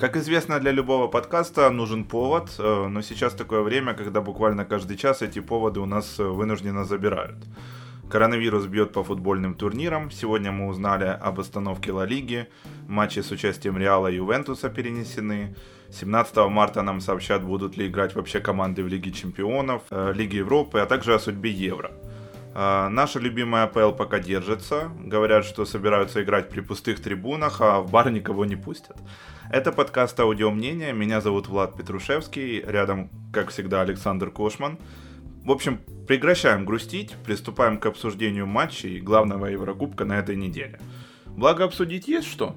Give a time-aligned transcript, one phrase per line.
[0.00, 4.96] Как известно, для любого подкаста нужен повод, э, но сейчас такое время, когда буквально каждый
[4.96, 7.36] час эти поводы у нас э, вынужденно забирают.
[8.08, 10.10] Коронавирус бьет по футбольным турнирам.
[10.10, 12.48] Сегодня мы узнали об остановке Ла Лиги.
[12.88, 15.54] Матчи с участием Реала и Ювентуса перенесены.
[15.90, 20.78] 17 марта нам сообщат, будут ли играть вообще команды в Лиге Чемпионов, э, Лиге Европы,
[20.78, 21.90] а также о судьбе Евро.
[22.54, 24.90] Э, наша любимая АПЛ пока держится.
[24.98, 28.96] Говорят, что собираются играть при пустых трибунах, а в бар никого не пустят.
[29.50, 30.92] Это подкаст «Аудио мнения».
[30.92, 32.60] Меня зовут Влад Петрушевский.
[32.60, 34.78] Рядом, как всегда, Александр Кошман.
[35.44, 40.78] В общем, прекращаем грустить, приступаем к обсуждению матчей главного Еврокубка на этой неделе.
[41.26, 42.56] Благо обсудить есть что?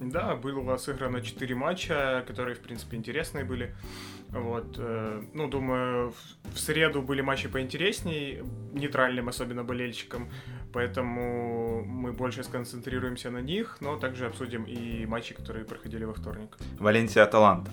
[0.00, 3.74] Да, было сыграно 4 матча, которые, в принципе, интересные были.
[4.30, 6.12] Вот, э, ну, думаю,
[6.52, 8.42] в среду были матчи поинтересней,
[8.74, 10.28] нейтральным особенно болельщикам,
[10.72, 16.58] поэтому мы больше сконцентрируемся на них, но также обсудим и матчи, которые проходили во вторник.
[16.78, 17.70] Валенсия Аталанта.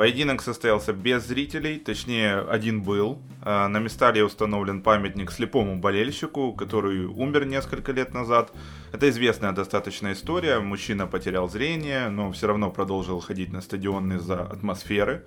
[0.00, 3.20] Поединок состоялся без зрителей, точнее один был.
[3.42, 8.50] А, на Местале установлен памятник слепому болельщику, который умер несколько лет назад.
[8.92, 10.58] Это известная достаточно история.
[10.60, 15.26] Мужчина потерял зрение, но все равно продолжил ходить на стадион из-за атмосферы.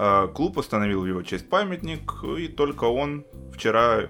[0.00, 4.02] А, клуб установил в его честь памятник, и только он вчера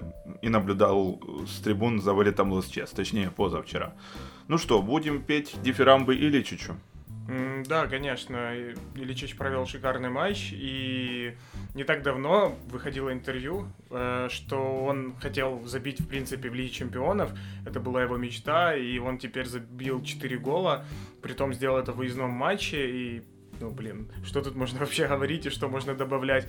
[0.42, 3.94] и наблюдал с трибун за вылетом Лос-Чес, точнее позавчера.
[4.48, 6.76] Ну что, будем петь дифирамбы чучу?
[7.66, 8.54] Да, конечно,
[8.96, 11.34] Ильичич провел шикарный матч, и
[11.74, 17.30] не так давно выходило интервью, э, что он хотел забить, в принципе, в Лиге Чемпионов,
[17.66, 20.84] это была его мечта, и он теперь забил 4 гола,
[21.22, 23.22] притом сделал это в выездном матче, и,
[23.60, 26.48] ну, блин, что тут можно вообще говорить и что можно добавлять?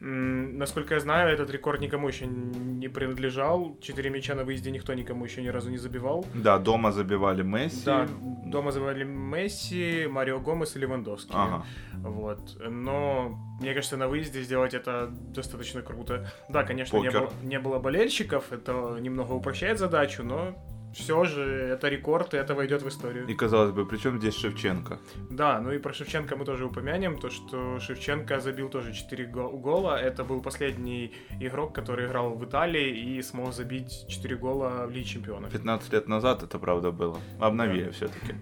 [0.00, 3.76] Насколько я знаю, этот рекорд никому еще не принадлежал.
[3.80, 6.24] Четыре мяча на выезде никто никому еще ни разу не забивал.
[6.34, 7.84] Да, дома забивали Месси.
[7.84, 8.06] Да,
[8.46, 11.34] дома забивали Месси, Марио Гомес и Левандовский.
[11.34, 11.64] Ага.
[11.94, 12.56] Вот.
[12.64, 16.30] Но мне кажется, на выезде сделать это достаточно круто.
[16.48, 20.54] Да, конечно, не было, не было болельщиков, это немного упрощает задачу, но
[20.94, 23.26] все же это рекорд, и это войдет в историю.
[23.26, 24.98] И казалось бы, при чем здесь Шевченко?
[25.30, 30.00] Да, ну и про Шевченко мы тоже упомянем, то что Шевченко забил тоже 4 гола.
[30.00, 35.04] Это был последний игрок, который играл в Италии и смог забить 4 гола в Лиге
[35.04, 35.52] Чемпионов.
[35.52, 37.18] 15 лет назад это правда было.
[37.40, 37.92] Обновили да.
[37.92, 38.34] все-таки.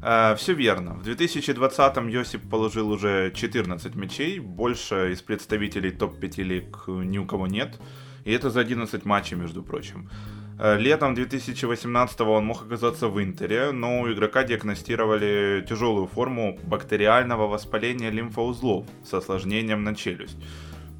[0.00, 0.94] Uh, все верно.
[0.94, 7.46] В 2020-м Йосип положил уже 14 мячей, больше из представителей топ-5 лиг ни у кого
[7.46, 7.80] нет.
[8.24, 10.10] И это за 11 матчей, между прочим.
[10.58, 17.46] Э, летом 2018 он мог оказаться в Интере, но у игрока диагностировали тяжелую форму бактериального
[17.46, 20.38] воспаления лимфоузлов с осложнением на челюсть.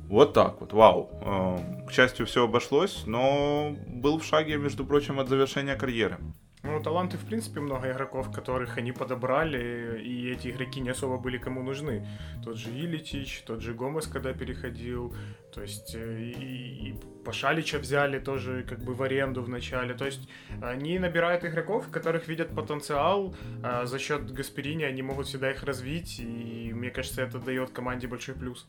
[0.09, 1.11] Вот так вот, вау.
[1.23, 6.19] Э, к счастью, все обошлось, но был в шаге, между прочим, от завершения карьеры.
[6.65, 11.37] Ну, таланты, в принципе, много игроков, которых они подобрали, и эти игроки не особо были
[11.37, 12.07] кому нужны.
[12.43, 15.15] Тот же Иличич, тот же Гомес, когда переходил,
[15.53, 19.93] то есть э, и, и Пашалича взяли тоже как бы в аренду в начале.
[19.93, 20.27] То есть
[20.63, 26.19] они набирают игроков, которых видят потенциал, а за счет Гасперини они могут всегда их развить,
[26.19, 28.67] и мне кажется, это дает команде большой плюс.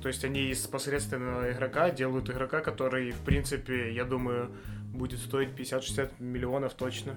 [0.00, 4.52] То есть они из посредственного игрока делают игрока, который, в принципе, я думаю,
[4.96, 7.14] будет стоить 50-60 миллионов точно.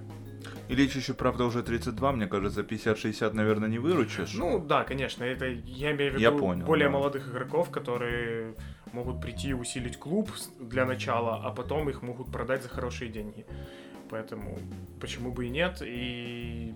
[0.67, 4.33] Ильич еще, правда, уже 32, мне кажется, 50-60, наверное, не выручишь.
[4.33, 6.93] Ну, да, конечно, это я имею в виду я понял, более да.
[6.93, 8.55] молодых игроков, которые
[8.91, 13.45] могут прийти и усилить клуб для начала, а потом их могут продать за хорошие деньги.
[14.09, 14.57] Поэтому
[14.99, 16.73] почему бы и нет, и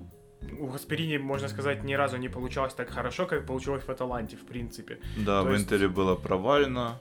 [0.59, 4.45] у Гасперини, можно сказать, ни разу не получалось так хорошо, как получилось в Аталанте, в
[4.45, 4.99] принципе.
[5.17, 5.63] Да, То в есть...
[5.63, 6.99] Интере было провально.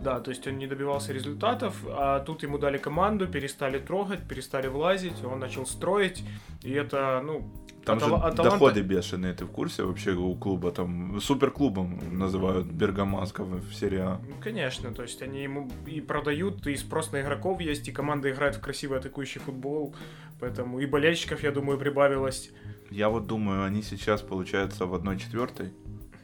[0.00, 4.68] Да, то есть он не добивался результатов, а тут ему дали команду, перестали трогать, перестали
[4.68, 6.22] влазить, он начал строить,
[6.62, 7.50] и это, ну...
[7.84, 8.42] Там же Аталанта...
[8.42, 10.70] доходы бешеные, ты в курсе вообще у клуба?
[10.72, 14.20] Там суперклубом называют Бергамасков в серии А.
[14.26, 18.30] Ну, конечно, то есть они ему и продают, и спрос на игроков есть, и команда
[18.30, 19.94] играет в красивый атакующий футбол,
[20.40, 22.50] поэтому и болельщиков, я думаю, прибавилось.
[22.90, 25.72] Я вот думаю, они сейчас, получается, в 1-4.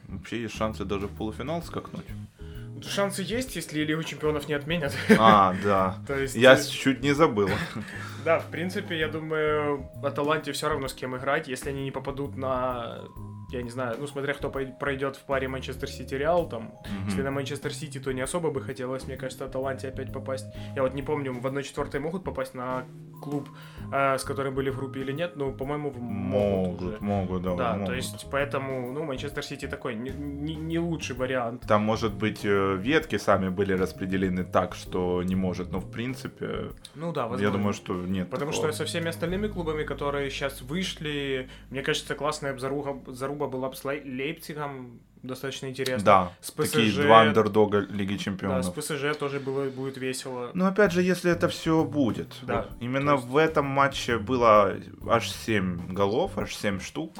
[0.07, 2.05] Вообще есть шансы даже в полуфинал скакнуть.
[2.81, 4.93] Шансы есть, если Лигу Чемпионов не отменят.
[5.17, 5.97] А, да.
[6.07, 6.35] То есть...
[6.35, 7.49] Я э, чуть не забыл.
[8.23, 12.37] Да, в принципе, я думаю, Аталанте все равно с кем играть, если они не попадут
[12.37, 12.99] на
[13.51, 17.05] я не знаю, ну, смотря кто пройдет в паре Манчестер Сити Реал, там, mm-hmm.
[17.07, 20.45] если на Манчестер Сити, то не особо бы хотелось, мне кажется, Аталанте опять попасть.
[20.75, 22.85] Я вот не помню, в 1-4 могут попасть на
[23.21, 23.49] клуб,
[23.91, 26.81] э, с которым были в группе или нет, но, по-моему, могут.
[26.81, 27.55] Могут, могут, да.
[27.55, 27.87] Да, могут.
[27.87, 31.63] то есть, поэтому, ну, Манчестер Сити такой не, не, не лучший вариант.
[31.67, 36.71] Там, может быть, э, ветки сами были распределены так, что не может, но, в принципе,
[36.95, 37.45] ну да, возможно.
[37.45, 38.71] я думаю, что нет Потому такого.
[38.71, 43.75] что со всеми остальными клубами, которые сейчас вышли, мне кажется, классная заруга клуба была бы
[43.75, 46.05] с Лейпцигом, достаточно интересно.
[46.05, 48.65] Да, с ПСЖ, такие два андердога Лиги Чемпионов.
[48.65, 50.51] Да, с ПСЖ тоже было, будет весело.
[50.53, 52.35] Но опять же, если это все будет.
[52.41, 52.63] Да.
[52.63, 53.25] Вот, именно есть...
[53.25, 54.75] в этом матче было
[55.07, 57.13] аж 7 голов, аж 7 штук.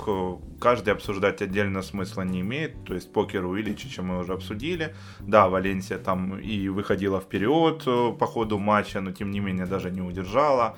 [0.60, 2.84] Каждый обсуждать отдельно смысла не имеет.
[2.86, 4.96] То есть покер у Ильичича мы уже обсудили.
[5.20, 9.92] Да, Валенсия там и выходила вперед э, по ходу матча, но тем не менее даже
[9.92, 10.78] не удержала.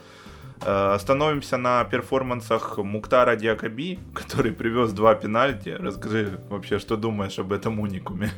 [0.65, 5.69] Э, остановимся на перформансах Муктара Диакаби, который привез два пенальти.
[5.69, 8.31] Расскажи вообще, что думаешь об этом уникуме.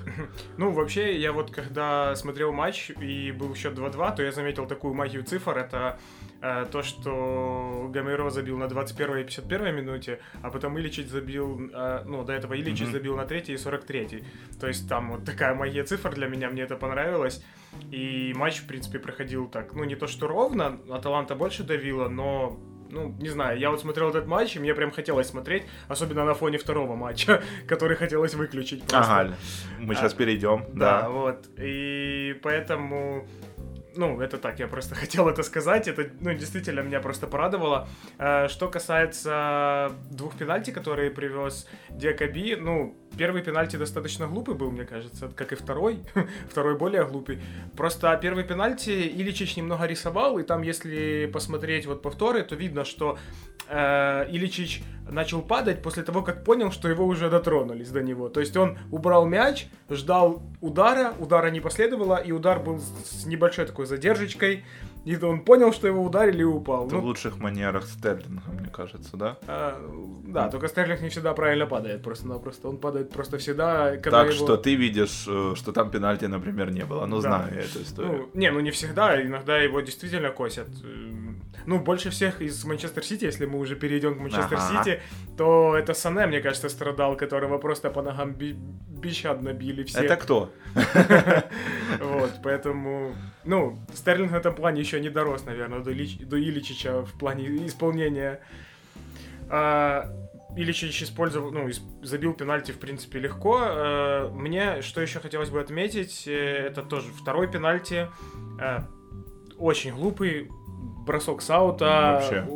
[0.57, 4.93] Ну, вообще, я вот когда смотрел матч и был счет 2-2, то я заметил такую
[4.93, 5.57] магию цифр.
[5.57, 5.99] Это
[6.41, 12.03] э, то, что Гамеро забил на 21 и 51 минуте, а потом Иличич забил, э,
[12.05, 12.91] ну, до этого Иличич mm-hmm.
[12.91, 14.23] забил на 3 и 43.
[14.59, 17.43] То есть там вот такая магия цифр для меня, мне это понравилось.
[17.91, 22.59] И матч, в принципе, проходил так, ну, не то что ровно, Аталанта больше давила, но
[22.89, 26.33] ну, не знаю, я вот смотрел этот матч, и мне прям хотелось смотреть, особенно на
[26.33, 29.19] фоне второго матча, который хотелось выключить просто.
[29.19, 29.35] Ага,
[29.79, 31.01] мы сейчас а, перейдем, да.
[31.01, 33.27] Да, вот, и поэтому
[33.97, 37.87] ну, это так, я просто хотел это сказать, это, ну, действительно меня просто порадовало.
[38.17, 44.85] Э, что касается двух пенальти, которые привез Диакаби, ну, первый пенальти достаточно глупый был, мне
[44.85, 45.99] кажется, как и второй,
[46.49, 47.39] второй более глупый.
[47.75, 53.17] Просто первый пенальти Иличич немного рисовал, и там, если посмотреть вот повторы, то видно, что
[53.67, 58.29] э, Иличич начал падать после того, как понял, что его уже дотронулись до него.
[58.29, 63.65] То есть он убрал мяч, ждал удара, удара не последовало, и удар был с небольшой
[63.65, 64.63] такой задержечкой.
[65.05, 66.87] И он понял, что его ударили и упал.
[66.87, 69.37] Это ну, в лучших манерах Стерлинга, мне кажется, да?
[69.47, 69.79] А,
[70.27, 72.69] да, только Стерлинг не всегда правильно падает, просто-напросто.
[72.69, 74.45] Он падает просто всегда, когда Так его...
[74.45, 77.05] что ты видишь, э, что там пенальти, например, не было.
[77.05, 77.21] Ну, да.
[77.21, 78.29] знаю я эту историю.
[78.33, 80.67] Ну, не, ну не всегда, иногда его действительно косят.
[81.65, 84.83] Ну, больше всех из Манчестер Сити, если мы уже перейдем к Манчестер ага.
[84.83, 85.01] Сити,
[85.37, 88.55] то это Сане, мне кажется, страдал, которого просто по ногам би-
[89.05, 89.99] бесщадно били все.
[89.99, 90.51] Это кто?
[91.99, 97.03] Вот, поэтому, ну, Стерлинг в этом плане еще не дорос, наверное, до, Ильич, до Иличича
[97.03, 98.41] в плане исполнения.
[99.49, 100.11] А,
[100.55, 101.69] Иличич использовал, ну,
[102.01, 103.59] забил пенальти, в принципе, легко.
[103.61, 108.07] А, мне, что еще хотелось бы отметить, э, это тоже второй пенальти.
[108.59, 108.87] А,
[109.57, 110.49] очень глупый,
[111.05, 112.19] бросок с аута.
[112.21, 112.47] Вообще.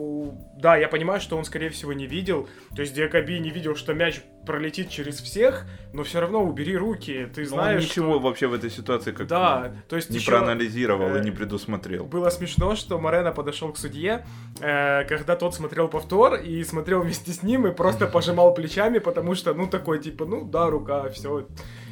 [0.58, 2.50] Да, я понимаю, что он, скорее всего, не видел.
[2.76, 7.30] То есть Диакаби не видел, что мяч пролетит через всех, но все равно убери руки.
[7.34, 8.20] Ты знаешь, он ничего что...
[8.20, 10.32] вообще в этой ситуации как да, то есть не еще...
[10.32, 11.22] проанализировал э...
[11.22, 12.06] и не предусмотрел.
[12.06, 14.26] Было смешно, что Морено подошел к судье,
[14.60, 19.36] э, когда тот смотрел повтор и смотрел вместе с ним и просто пожимал плечами, потому
[19.36, 21.48] что, ну, такой, типа, ну, да, рука, все.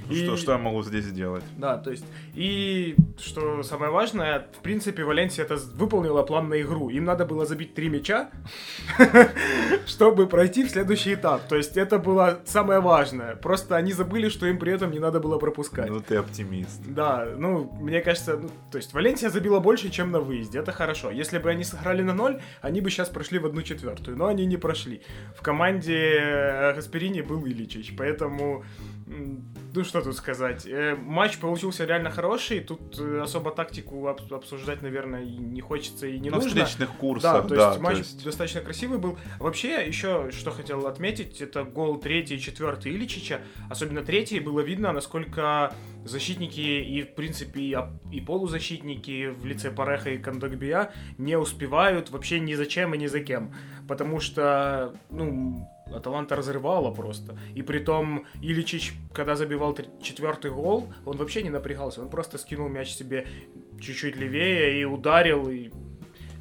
[0.09, 0.24] И...
[0.24, 1.44] Что, что я могу здесь сделать?
[1.57, 6.89] Да, то есть, и что самое важное, в принципе, Валенсия это выполнила план на игру.
[6.89, 8.30] Им надо было забить три мяча,
[9.86, 11.48] чтобы пройти в следующий этап.
[11.48, 13.36] То есть, это было самое важное.
[13.36, 15.89] Просто они забыли, что им при этом не надо было пропускать.
[15.89, 16.81] Ну, ты оптимист.
[16.86, 20.60] Да, ну, мне кажется, ну, то есть, Валенсия забила больше, чем на выезде.
[20.60, 21.12] Это хорошо.
[21.12, 24.18] Если бы они сыграли на ноль, они бы сейчас прошли в одну четвертую.
[24.18, 25.01] Но они не прошли.
[25.36, 28.63] В команде э, Гасперини был Ильичич, поэтому
[29.73, 30.65] ну что тут сказать.
[30.65, 32.59] Э, матч получился реально хороший.
[32.61, 36.59] Тут э, особо тактику обсуждать, наверное, не хочется и не На нужно.
[36.59, 37.47] На встречных курсах, да.
[37.47, 38.23] То да, есть матч есть...
[38.23, 39.17] достаточно красивый был.
[39.39, 43.41] Вообще, еще что хотел отметить, это гол третий и четвертый Ильичича.
[43.69, 45.74] Особенно третий было видно, насколько
[46.05, 47.77] защитники и, в принципе, и,
[48.12, 53.07] и полузащитники в лице Пареха и Кандагбия не успевают вообще ни за чем и ни
[53.07, 53.53] за кем.
[53.88, 57.38] Потому что, ну, Аталанта разрывала просто.
[57.56, 62.01] И при том Иличич, когда забивал четвертый гол, он вообще не напрягался.
[62.01, 63.27] Он просто скинул мяч себе
[63.79, 65.72] чуть-чуть левее и ударил, и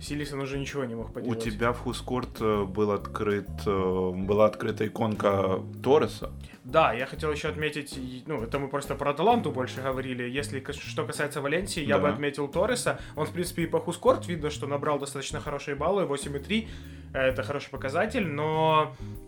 [0.01, 1.39] Силисон уже ничего не мог поделать.
[1.39, 6.33] У тебя в Хускорт э, был открыт, э, была открыта иконка Торреса.
[6.65, 10.29] Да, я хотел еще отметить, ну, это мы просто про Аталанту больше говорили.
[10.29, 12.99] Если что касается Валенсии, я бы отметил Торреса.
[13.15, 16.69] Он, в принципе, и по Хускорт видно, что набрал достаточно хорошие баллы, 8,3.
[17.15, 19.26] Это хороший показатель, но Э,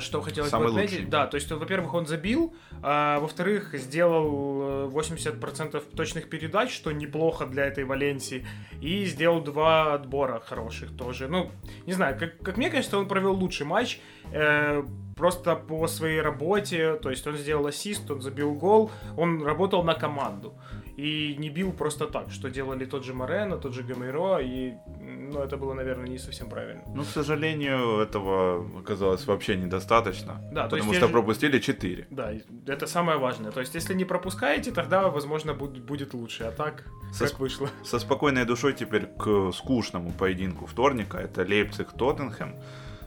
[0.00, 1.08] что хотелось Самый бы отметить.
[1.08, 7.46] Да, то есть, во-первых, он забил, а во-вторых, сделал 80% э, точных передач, что неплохо
[7.46, 8.46] для этой Валенсии,
[8.80, 11.28] и сделал два отбора хороших тоже.
[11.28, 11.50] Ну,
[11.86, 14.00] не знаю, как, как мне кажется, он провел лучший матч,
[14.32, 14.82] э,
[15.16, 19.94] просто по своей работе, то есть он сделал ассист, он забил гол, он работал на
[19.94, 20.54] команду
[21.02, 25.40] и не бил просто так, что делали тот же Морено, тот же Гамейро, и ну,
[25.40, 26.82] это было, наверное, не совсем правильно.
[26.94, 31.12] Ну, к сожалению, этого оказалось вообще недостаточно, да, потому что же...
[31.12, 32.06] пропустили 4.
[32.10, 32.32] Да,
[32.66, 33.50] это самое важное.
[33.50, 37.68] То есть, если не пропускаете, тогда, возможно, будет, лучше, а так, со как вышло.
[37.84, 42.54] Со спокойной душой теперь к скучному поединку вторника, это Лейпциг-Тоттенхэм.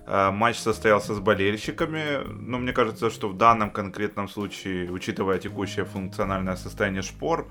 [0.08, 5.86] Э, матч состоялся с болельщиками, но мне кажется, что в данном конкретном случае, учитывая текущее
[5.86, 7.48] функциональное состояние шпор,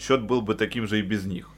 [0.00, 1.50] счет был бы таким же и без них.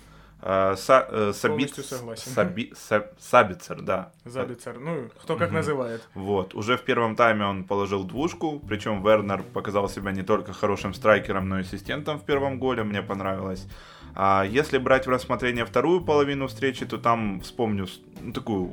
[0.44, 2.32] Э, Са, э, Сабит, согласен.
[2.32, 4.12] Саби, Саб, Сабицер, да.
[4.24, 5.56] Забицер, ну, кто как угу.
[5.56, 6.08] называет.
[6.14, 10.94] Вот, уже в первом тайме он положил двушку, причем Вернер показал себя не только хорошим
[10.94, 13.68] страйкером, но и ассистентом в первом голе, мне понравилось.
[14.14, 17.86] А если брать в рассмотрение вторую половину встречи, то там вспомню
[18.20, 18.72] ну, такую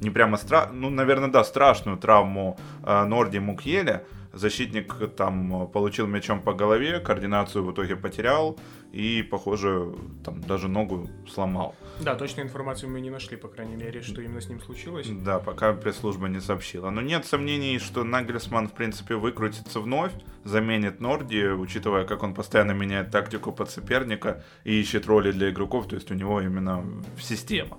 [0.00, 0.68] не прямо стра...
[0.72, 4.02] ну, наверное, да, страшную травму э, Норди Мукьеля.
[4.34, 8.58] Защитник там получил мячом по голове, координацию в итоге потерял
[8.92, 11.74] и, похоже, там даже ногу сломал.
[12.00, 15.08] Да, точную информацию мы не нашли, по крайней мере, что именно с ним случилось.
[15.08, 16.90] Да, пока пресс-служба не сообщила.
[16.90, 20.12] Но нет сомнений, что Нагельсман, в принципе, выкрутится вновь,
[20.44, 25.88] заменит Норди, учитывая, как он постоянно меняет тактику под соперника и ищет роли для игроков,
[25.88, 26.84] то есть у него именно
[27.20, 27.78] система.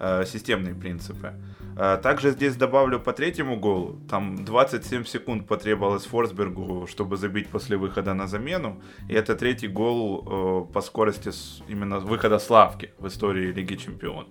[0.00, 1.32] Э, системные принципы.
[1.76, 3.98] Э, также здесь добавлю по третьему голу.
[4.08, 8.80] Там 27 секунд потребовалось Форсбергу, чтобы забить после выхода на замену.
[9.08, 11.30] И это третий гол э, по скорости
[11.68, 14.28] именно выхода Славки в истории Лиги Чемпионов.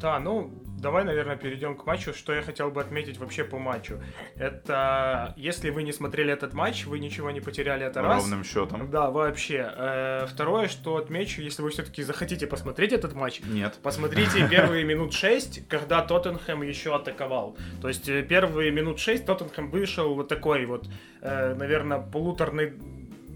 [0.00, 0.50] Да, ну,
[0.86, 2.14] давай, наверное, перейдем к матчу.
[2.14, 4.00] Что я хотел бы отметить вообще по матчу?
[4.36, 8.22] Это, если вы не смотрели этот матч, вы ничего не потеряли, это раз.
[8.22, 8.88] Ровным счетом.
[8.88, 9.68] Да, вообще.
[9.76, 13.40] Э, второе, что отмечу, если вы все-таки захотите посмотреть этот матч.
[13.40, 13.74] Нет.
[13.82, 17.56] Посмотрите первые минут 6, когда Тоттенхэм еще атаковал.
[17.82, 20.86] То есть э, первые минут 6 Тоттенхэм вышел вот такой вот,
[21.20, 22.74] э, наверное, полуторной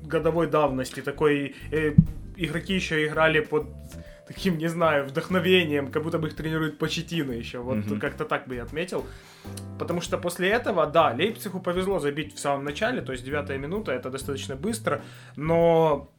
[0.04, 1.00] годовой давности.
[1.02, 1.56] Такой
[2.36, 3.66] игроки еще играли под
[4.30, 7.58] таким, не знаю, вдохновением, как будто бы их тренирует Почетина еще.
[7.58, 7.98] Вот mm-hmm.
[7.98, 9.04] как-то так бы я отметил.
[9.78, 13.92] Потому что после этого, да, Лейпцигу повезло забить в самом начале, то есть девятая минута,
[13.92, 15.02] это достаточно быстро,
[15.36, 16.12] но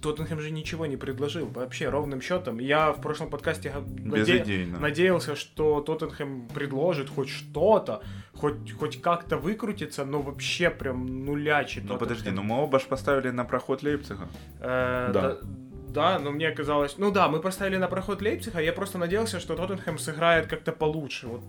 [0.00, 2.58] Тоттенхэм же ничего не предложил, вообще ровным счетом.
[2.58, 4.66] Я в прошлом подкасте наде...
[4.80, 8.02] надеялся, что Тоттенхэм предложит хоть что-то,
[8.34, 11.84] хоть, хоть как-то выкрутиться, но вообще прям нулячит.
[11.84, 14.28] Ну подожди, ну мы оба ж поставили на проход Лейпцига.
[14.60, 15.20] Э, да.
[15.20, 15.38] да
[15.94, 16.98] да, но мне казалось...
[16.98, 21.28] Ну да, мы поставили на проход Лейпцига, я просто надеялся, что Тоттенхэм сыграет как-то получше.
[21.28, 21.42] Вот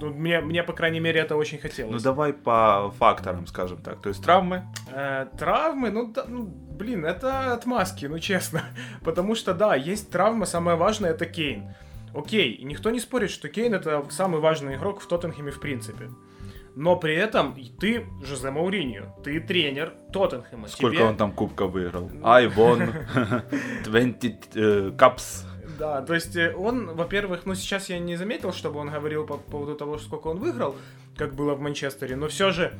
[0.00, 1.92] ну, мне, мне, по крайней мере, это очень хотелось.
[1.92, 4.02] Ну, давай по факторам, скажем так.
[4.02, 4.64] То есть травмы?
[4.92, 8.62] Э, травмы, ну, да, ну, блин, это отмазки, ну, честно.
[9.04, 11.74] Потому что, да, есть травма, самое важное— это Кейн.
[12.12, 16.10] Окей, никто не спорит, что Кейн— это самый важный игрок в Тоттенхэме в принципе
[16.76, 20.68] но при этом ты Жозе Мауриньо, ты тренер Тоттенхэма.
[20.68, 21.04] Сколько Тебе...
[21.06, 22.10] он там кубка выиграл?
[22.22, 22.92] I won
[23.84, 25.44] 20 капс.
[25.78, 29.36] Да, то есть э, он, во-первых, ну сейчас я не заметил, чтобы он говорил по
[29.38, 30.76] поводу того, сколько он выиграл,
[31.16, 32.74] как было в Манчестере, но все же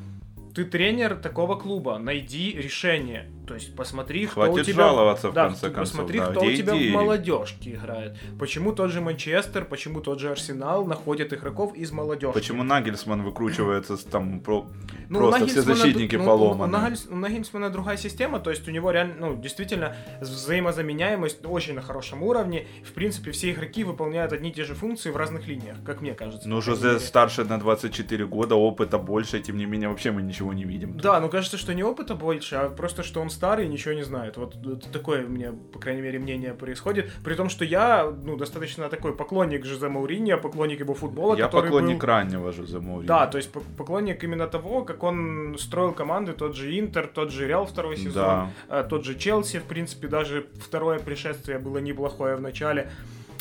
[0.54, 3.30] ты тренер такого клуба, найди решение.
[3.46, 4.84] То есть посмотри, Хватит кто у тебя...
[4.84, 5.98] жаловаться, в да, конце концов.
[5.98, 6.90] Посмотри, да, кто у тебя идеи?
[6.90, 8.16] в молодежке играет.
[8.38, 12.32] Почему тот же Манчестер, почему тот же Арсенал находит игроков из молодежи.
[12.32, 14.66] Почему Нагельсман выкручивается там про...
[15.08, 16.96] ну, просто все защитники ну, поломаны.
[17.10, 22.22] У Нагельсмана другая система, то есть у него реально, ну, действительно, взаимозаменяемость очень на хорошем
[22.22, 22.66] уровне.
[22.84, 26.14] В принципе, все игроки выполняют одни и те же функции в разных линиях, как мне
[26.14, 26.48] кажется.
[26.48, 30.64] Ну, Жозе старше на 24 года, опыта больше, тем не менее, вообще мы ничего не
[30.64, 30.96] видим.
[30.96, 34.36] Да, ну кажется, что не опыта больше, а просто, что он старый, ничего не знает.
[34.36, 34.56] Вот
[34.92, 37.10] такое у меня, по крайней мере, мнение происходит.
[37.24, 42.00] При том, что я, ну, достаточно такой поклонник Жозе Мауриньо, поклонник его футбола, я поклонник
[42.00, 42.06] был...
[42.06, 43.06] раннего Жозе Мауриньо.
[43.06, 47.46] Да, то есть поклонник именно того, как он строил команды, тот же Интер, тот же
[47.46, 48.50] Реал второй сезон, да.
[48.68, 52.90] Э, тот же Челси, в принципе, даже второе пришествие было неплохое в начале.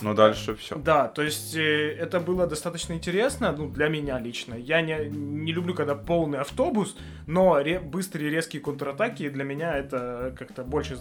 [0.01, 0.75] Но дальше все.
[0.75, 4.55] Да, то есть э, это было достаточно интересно, ну, для меня лично.
[4.55, 6.95] Я не, не люблю, когда полный автобус,
[7.27, 10.97] но ре, быстрые резкие контратаки для меня это как-то больше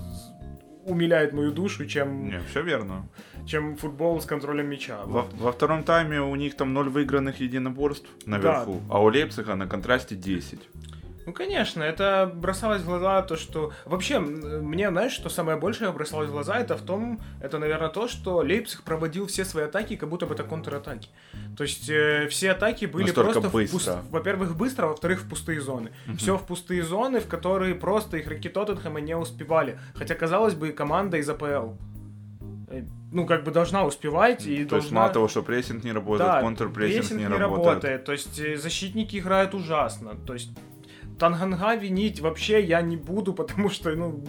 [0.85, 2.29] умиляет мою душу, чем...
[2.29, 3.09] Не, все верно.
[3.47, 5.05] Чем футбол с контролем мяча.
[5.05, 8.95] Во, во втором тайме у них там ноль выигранных единоборств наверху, да.
[8.95, 10.61] а у Лейпцига на контрасте 10.
[11.27, 13.73] Ну, конечно, это бросалось в глаза то, что...
[13.85, 18.09] Вообще, мне, знаешь, что самое большее бросалось в глаза, это в том, это, наверное, то,
[18.09, 21.09] что Лейпциг проводил все свои атаки, как будто бы это контратаки.
[21.57, 23.51] То есть э, все атаки были Настолько просто...
[23.51, 23.79] Быстро.
[23.79, 24.11] В пуст...
[24.11, 25.93] Во-первых, быстро, во-вторых, в пустые зоны.
[26.09, 26.17] Угу.
[26.17, 29.79] Все в пустые зоны, в которые просто игроки Тоттенхэма не успевали.
[29.95, 31.75] Хотя, казалось бы, команда из АПЛ
[32.69, 34.77] э, ну, как бы должна успевать и То должна...
[34.79, 37.67] есть мало того, что прессинг не работает, да, контрпрессинг не, не работает.
[37.67, 38.05] работает.
[38.05, 40.17] То есть э, защитники играют ужасно.
[40.27, 40.51] То есть
[41.23, 44.25] Танганга винить вообще я не буду, потому что, ну,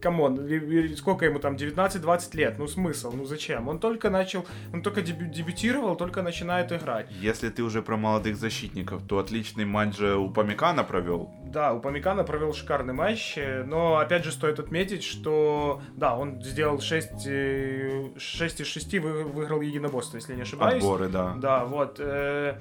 [0.00, 0.48] come on,
[0.96, 3.66] сколько ему там, 19-20 лет, ну смысл, ну зачем?
[3.66, 7.08] Он только начал, он только дебю- дебютировал, только начинает играть.
[7.20, 11.28] Если ты уже про молодых защитников, то отличный матч же у Памикана провел.
[11.46, 16.80] Да, у Памикана провел шикарный матч, но опять же стоит отметить, что да, он сделал
[16.80, 17.08] 6,
[18.16, 20.84] 6 из 6 выиграл единоборство, если не ошибаюсь.
[20.84, 21.34] Отборы, да.
[21.36, 21.96] Да, вот.
[21.98, 22.58] Э,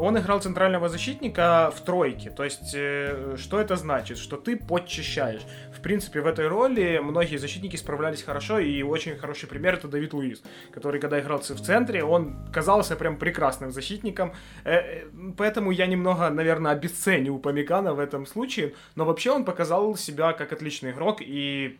[0.00, 2.30] он играл центрального защитника в тройке.
[2.30, 4.16] То есть, э, что это значит?
[4.18, 5.42] Что ты подчищаешь.
[5.76, 10.14] В принципе, в этой роли многие защитники справлялись хорошо, и очень хороший пример это Давид
[10.14, 10.42] Луис,
[10.72, 14.32] который, когда играл в центре, он казался прям прекрасным защитником.
[14.64, 15.04] Э, э,
[15.36, 20.52] поэтому я немного, наверное, обесценил Памикана в этом случае, но вообще он показал себя как
[20.52, 21.78] отличный игрок, и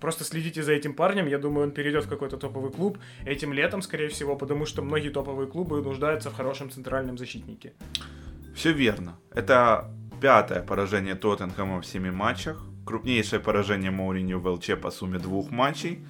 [0.00, 3.82] Просто следите за этим парнем, я думаю, он перейдет в какой-то топовый клуб этим летом,
[3.82, 7.72] скорее всего, потому что многие топовые клубы нуждаются в хорошем центральном защитнике.
[8.54, 9.18] Все верно.
[9.34, 15.50] Это пятое поражение Тоттенхэма в семи матчах, крупнейшее поражение Мауриньо в ЛЧ по сумме двух
[15.50, 16.00] матчей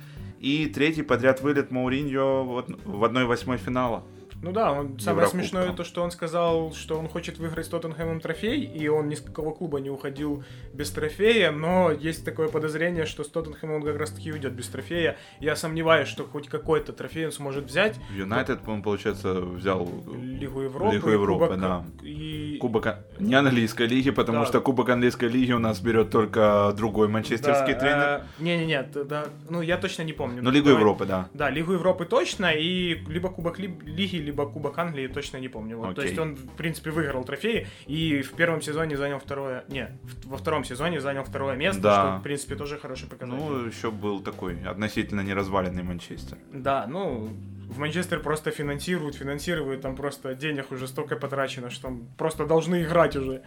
[0.40, 4.04] и третий подряд вылет Мауриньо в 1-8 финала.
[4.42, 8.20] Ну да, он, самое смешное то, что он сказал, что он хочет выиграть с Тоттенхэмом
[8.20, 13.06] трофей, и он ни с какого клуба не уходил без трофея, но есть такое подозрение,
[13.06, 15.16] что с Тоттенхэмом он как раз таки уйдет без трофея.
[15.40, 17.96] Я сомневаюсь, что хоть какой-то трофей он сможет взять.
[18.14, 19.88] Юнайтед, по-моему, получается, взял
[20.20, 20.94] Лигу Европы.
[20.94, 21.84] Лигу Европы, кубок, да.
[22.02, 22.58] И...
[22.60, 24.46] Кубок не английской лиги, потому да.
[24.46, 28.02] что Кубок английской лиги у нас берет только другой манчестерский да, тренер.
[28.02, 30.42] А, Не-не-не, да, ну я точно не помню.
[30.42, 31.28] Ну, Лигу Европы, да.
[31.34, 35.78] Да, Лигу Европы точно, и либо Кубок Лиги, либо Кубок Англии, точно не помню.
[35.78, 35.94] Вот.
[35.94, 39.64] То есть он, в принципе, выиграл трофеи и в первом сезоне занял второе...
[39.68, 39.88] Не,
[40.24, 41.94] во втором сезоне занял второе место, да.
[41.94, 43.42] что, в принципе, тоже хороший показатель.
[43.42, 46.38] Ну, еще был такой относительно неразваленный Манчестер.
[46.52, 47.28] Да, ну,
[47.68, 52.82] в Манчестер просто финансируют, финансируют, там просто денег уже столько потрачено, что там просто должны
[52.82, 53.42] играть уже.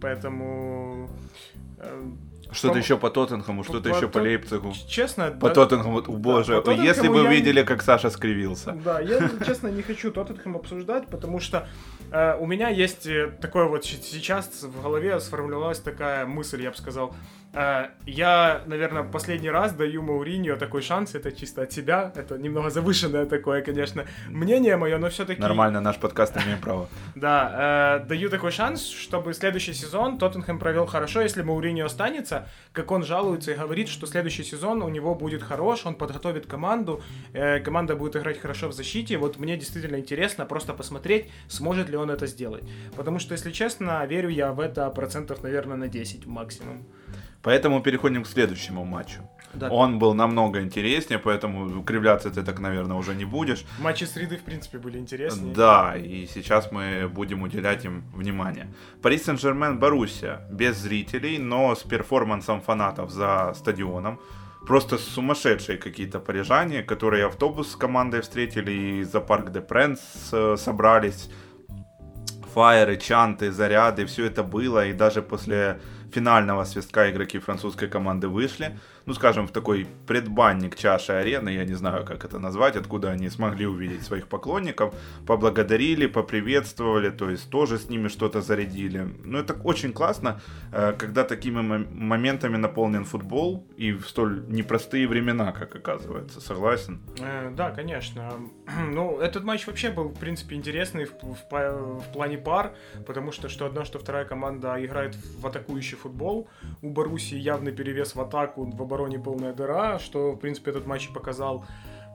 [0.00, 1.10] Поэтому
[1.78, 2.10] э,
[2.52, 2.78] что-то по...
[2.78, 4.72] еще по Тоттенхэму, что-то по еще по Лейпцигу.
[4.86, 8.72] Честно, по да, Тоттенхэму, боже, да, по если бы вы видели, как Саша скривился.
[8.84, 11.68] Да, я, честно, не хочу Тоттенхэм обсуждать, потому что
[12.10, 16.76] э, у меня есть э, такое вот сейчас в голове сформировалась такая мысль, я бы
[16.76, 17.14] сказал,
[17.54, 23.26] я, наверное, последний раз даю Мауриньо такой шанс, это чисто от себя, это немного завышенное
[23.26, 25.40] такое, конечно, мнение мое, но все-таки...
[25.40, 26.88] Нормально, наш подкаст имеем право.
[27.14, 32.90] Да, э, даю такой шанс, чтобы следующий сезон Тоттенхэм провел хорошо, если Мауриньо останется, как
[32.90, 37.60] он жалуется и говорит, что следующий сезон у него будет хорош, он подготовит команду, э,
[37.60, 42.10] команда будет играть хорошо в защите, вот мне действительно интересно просто посмотреть, сможет ли он
[42.10, 42.64] это сделать.
[42.94, 46.86] Потому что, если честно, верю я в это процентов, наверное, на 10 максимум.
[47.48, 49.20] Поэтому переходим к следующему матчу.
[49.54, 49.70] Да.
[49.70, 53.64] Он был намного интереснее, поэтому кривляться ты так, наверное, уже не будешь.
[53.78, 55.54] Матчи среды, в принципе, были интереснее.
[55.54, 58.66] Да, и сейчас мы будем уделять им внимание.
[59.00, 64.20] Парис Сен-Жермен Боруссия без зрителей, но с перформансом фанатов за стадионом.
[64.66, 70.00] Просто сумасшедшие какие-то парижане, которые автобус с командой встретили и за парк де Пренс
[70.56, 71.30] собрались.
[72.52, 74.86] Фаеры, чанты, заряды, все это было.
[74.86, 75.80] И даже после
[76.12, 81.72] финального свистка игроки французской команды вышли ну, скажем, в такой предбанник чаши арены, я не
[81.74, 84.94] знаю, как это назвать, откуда они смогли увидеть своих поклонников,
[85.26, 89.08] поблагодарили, поприветствовали, то есть тоже с ними что-то зарядили.
[89.24, 90.42] Ну, это очень классно,
[90.72, 97.00] э, когда такими моментами наполнен футбол и в столь непростые времена, как оказывается, согласен?
[97.18, 98.32] Э, да, конечно.
[98.98, 102.74] Ну, этот матч вообще был, в принципе, интересный в, в, в плане пар,
[103.06, 106.48] потому что что одна, что вторая команда играет в атакующий футбол.
[106.82, 110.86] У Боруссии явный перевес в атаку, в обороне обороне полная дыра, что, в принципе, этот
[110.86, 111.64] матч и показал.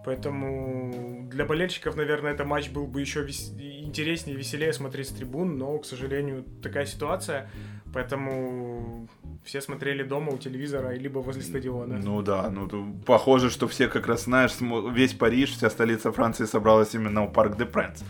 [0.05, 3.53] Поэтому для болельщиков, наверное, этот матч был бы еще вес...
[3.57, 7.49] интереснее, веселее смотреть с трибун, но, к сожалению, такая ситуация.
[7.93, 9.07] Поэтому
[9.45, 11.99] все смотрели дома у телевизора, либо возле стадиона.
[12.03, 14.51] Ну да, ну похоже, что все как раз знаешь,
[14.93, 18.03] весь Париж, вся столица Франции собралась именно у Парк де Пренс.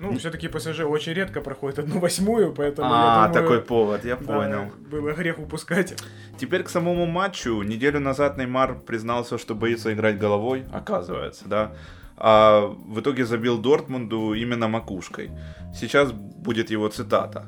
[0.00, 4.24] Ну, все-таки ПСЖ очень редко проходит одну восьмую, поэтому А, думаю, такой повод, я да,
[4.24, 4.72] понял.
[4.90, 5.94] Было грех упускать.
[6.38, 7.62] Теперь к самому матчу.
[7.62, 11.72] Неделю назад Неймар признался, что боится играть головой, оказывается, да.
[12.16, 15.30] А в итоге забил Дортмунду именно макушкой.
[15.74, 17.46] Сейчас будет его цитата.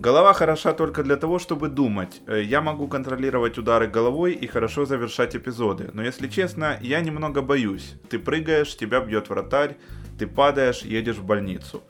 [0.00, 2.22] Голова хороша только для того, чтобы думать.
[2.26, 5.90] Э, я могу контролировать удары головой и хорошо завершать эпизоды.
[5.92, 7.96] Но если честно, я немного боюсь.
[8.08, 9.76] Ты прыгаешь, тебя бьет вратарь,
[10.18, 11.82] ты падаешь, едешь в больницу.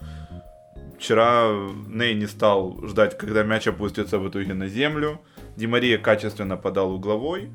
[0.98, 1.52] Вчера
[1.86, 5.20] Ней не стал ждать, когда мяч опустится в итоге на землю.
[5.54, 7.50] Ди Мария качественно подал угловой.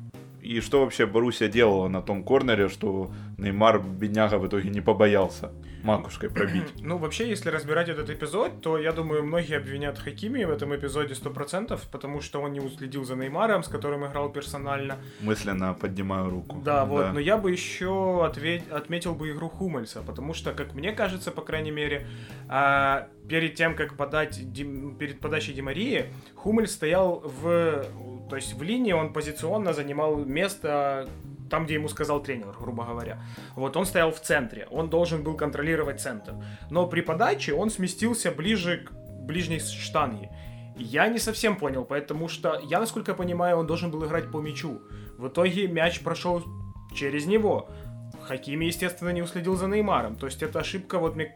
[0.46, 5.50] И что вообще Боруссия делала на том корнере, что Неймар, бедняга, в итоге не побоялся
[5.82, 6.62] макушкой пробить?
[6.86, 11.14] Ну, вообще, если разбирать этот эпизод, то, я думаю, многие обвинят Хакими в этом эпизоде
[11.14, 14.98] 100%, потому что он не уследил за Неймаром, с которым играл персонально.
[15.20, 16.62] Мысленно поднимаю руку.
[16.64, 18.70] Да, вот, но я бы еще ответ...
[18.70, 22.06] отметил бы игру Хумельса, потому что, как мне кажется, по крайней мере,
[22.48, 26.06] а, перед тем, как подать, перед подачей Демарии,
[26.36, 27.84] Хумель стоял в,
[28.28, 31.08] то есть в линии, он позиционно занимал место
[31.50, 33.22] там, где ему сказал тренер, грубо говоря.
[33.54, 36.34] Вот он стоял в центре, он должен был контролировать центр.
[36.70, 38.92] Но при подаче он сместился ближе к
[39.26, 40.30] ближней штанге.
[40.76, 44.82] Я не совсем понял, потому что я, насколько понимаю, он должен был играть по мячу.
[45.16, 46.42] В итоге мяч прошел
[46.94, 47.70] через него.
[48.26, 50.16] Хакими, естественно, не уследил за Неймаром.
[50.16, 51.34] То есть это ошибка, вот мне,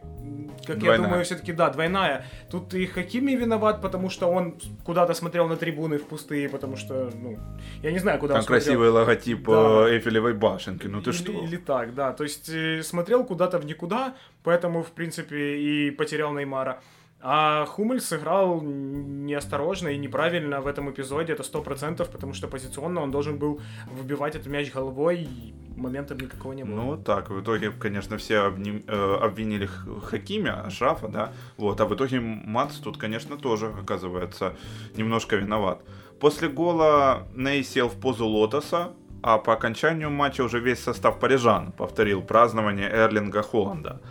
[0.65, 0.99] как двойная.
[0.99, 2.25] я думаю, все-таки, да, двойная.
[2.49, 7.09] Тут и Хакими виноват, потому что он куда-то смотрел на трибуны в пустые, потому что,
[7.15, 7.39] ну,
[7.81, 8.93] я не знаю, куда Там он красивый смотрел.
[8.93, 9.87] логотип да.
[9.87, 11.31] Э, Эйфелевой башенки, ну ты или, что?
[11.31, 12.13] Или так, да.
[12.13, 16.81] То есть э, смотрел куда-то в никуда, поэтому, в принципе, и потерял Неймара.
[17.23, 23.01] А Хумель сыграл неосторожно и неправильно в этом эпизоде, это сто процентов, потому что позиционно
[23.01, 26.75] он должен был выбивать этот мяч головой, и момента никакого не было.
[26.75, 29.69] Ну, так, в итоге, конечно, все обним, э, обвинили
[30.03, 34.55] Хакимя, Ашрафа, да, вот, а в итоге Мац тут, конечно, тоже, оказывается,
[34.95, 35.81] немножко виноват.
[36.19, 41.71] После гола Ней сел в позу лотоса, а по окончанию матча уже весь состав парижан
[41.71, 44.01] повторил празднование Эрлинга Холланда.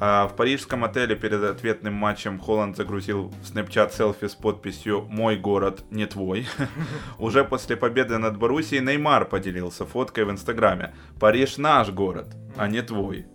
[0.00, 5.36] А в парижском отеле перед ответным матчем Холланд загрузил в Snapchat селфи с подписью «Мой
[5.36, 6.46] город не твой».
[7.18, 10.94] Уже после победы над Боруссией Неймар поделился фоткой в Инстаграме.
[11.20, 13.26] «Париж наш город, а не твой».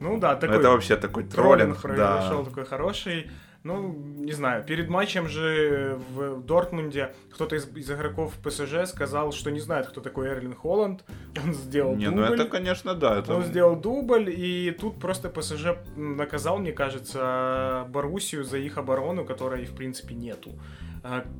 [0.00, 0.58] Ну да, такой...
[0.58, 1.78] Это вообще такой троллинг.
[1.78, 2.50] Троллинг произошел да.
[2.50, 3.30] такой хороший.
[3.64, 9.50] Ну, не знаю, перед матчем же в Дортмунде кто-то из, из игроков ПСЖ сказал, что
[9.50, 11.02] не знает, кто такой Эрлин Холланд.
[11.42, 12.20] Он сделал не, дубль.
[12.20, 13.20] ну это, конечно, да.
[13.20, 13.34] Это...
[13.34, 19.64] Он сделал дубль, и тут просто ПСЖ наказал, мне кажется, Боруссию за их оборону, которой,
[19.64, 20.52] в принципе, нету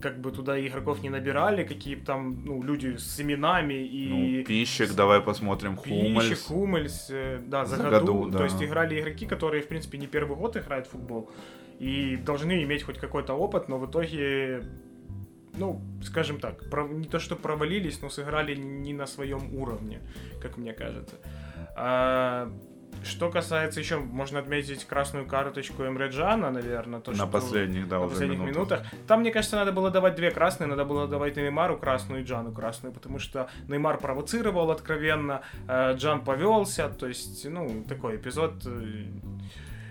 [0.00, 4.08] как бы туда игроков не набирали, какие там, ну, люди с именами и...
[4.08, 6.28] Ну, Пищик, давай посмотрим, Хумельс.
[6.28, 8.06] Пищик, Хумельс, э, да, за, за году.
[8.06, 8.38] году да.
[8.38, 11.30] То есть играли игроки, которые, в принципе, не первый год играют в футбол
[11.78, 14.62] и должны иметь хоть какой-то опыт, но в итоге,
[15.56, 20.00] ну, скажем так, не то что провалились, но сыграли не на своем уровне,
[20.42, 21.16] как мне кажется.
[21.74, 22.52] А,
[23.04, 27.00] что касается еще, можно отметить красную карточку Эмре Джана, наверное.
[27.00, 28.80] То, на что последних, да, на последних минутах.
[28.80, 29.06] минутах.
[29.06, 32.52] Там, мне кажется, надо было давать две красные, надо было давать Неймару красную и Джану
[32.52, 39.04] красную, потому что Неймар провоцировал откровенно, э, Джан повелся, то есть, ну, такой эпизод э,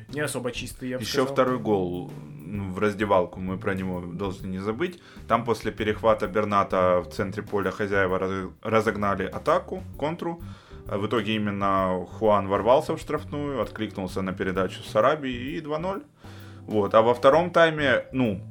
[0.09, 1.33] не особо чистый, я бы Еще сказал.
[1.33, 2.11] второй гол
[2.45, 5.01] в раздевалку, мы про него должны не забыть.
[5.27, 10.41] Там после перехвата Берната в центре поля хозяева разогнали атаку, контру.
[10.87, 16.03] В итоге именно Хуан ворвался в штрафную, откликнулся на передачу Сараби и 2-0.
[16.67, 16.93] Вот.
[16.93, 18.41] А во втором тайме, ну,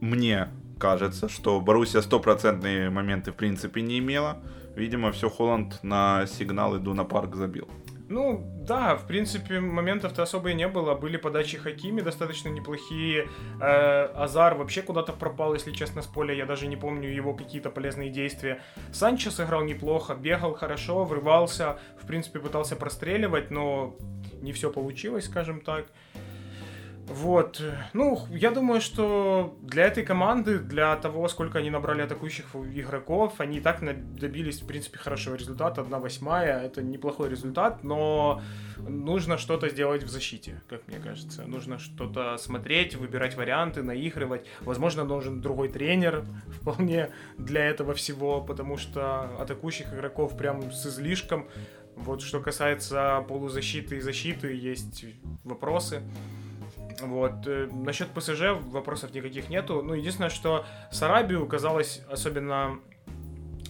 [0.00, 4.38] мне кажется, что Боруссия стопроцентные моменты в принципе не имела.
[4.74, 7.68] Видимо, все Холланд на сигнал иду на парк забил.
[8.10, 10.96] Ну, да, в принципе, моментов-то особо и не было.
[10.96, 13.28] Были подачи Хакими достаточно неплохие.
[13.60, 16.34] Э, Азар вообще куда-то пропал, если честно, с поля.
[16.34, 18.62] Я даже не помню его какие-то полезные действия.
[18.92, 21.78] Санчес играл неплохо, бегал хорошо, врывался.
[22.02, 23.96] В принципе, пытался простреливать, но
[24.42, 25.86] не все получилось, скажем так.
[27.10, 27.60] Вот.
[27.92, 33.58] Ну, я думаю, что для этой команды, для того, сколько они набрали атакующих игроков, они
[33.58, 33.80] и так
[34.14, 35.80] добились, в принципе, хорошего результата.
[35.80, 38.40] 1-8, это неплохой результат, но
[38.76, 41.42] нужно что-то сделать в защите, как мне кажется.
[41.46, 44.46] Нужно что-то смотреть, выбирать варианты, наигрывать.
[44.60, 46.24] Возможно, нужен другой тренер
[46.60, 51.48] вполне для этого всего, потому что атакующих игроков прям с излишком.
[51.96, 55.04] Вот что касается полузащиты и защиты, есть
[55.42, 56.02] вопросы.
[57.02, 57.46] Вот.
[57.46, 59.82] Э, насчет ПСЖ вопросов никаких нету.
[59.82, 62.78] Ну, единственное, что Сарабию казалось, особенно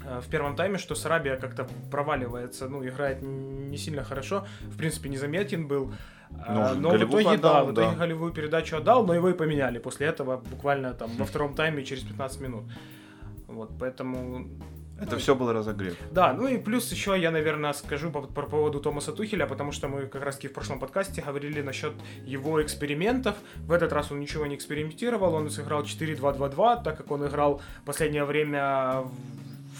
[0.04, 5.08] э, в первом тайме, что Сарабия как-то проваливается, ну, играет не сильно хорошо, в принципе,
[5.08, 5.92] незаметен был.
[6.46, 7.96] А, ну, но в итоге, отдал, да, в итоге да.
[7.96, 12.02] голевую передачу отдал, но его и поменяли после этого буквально там во втором тайме через
[12.04, 12.64] 15 минут.
[13.48, 14.46] Вот, поэтому
[15.00, 15.96] это все было разогрев.
[16.10, 19.88] Да, ну и плюс еще я, наверное, скажу по, по поводу Томаса Тухеля, потому что
[19.88, 23.36] мы как раз таки в прошлом подкасте говорили насчет его экспериментов.
[23.56, 28.24] В этот раз он ничего не экспериментировал, он сыграл 4-2-2-2, так как он играл последнее
[28.24, 29.04] время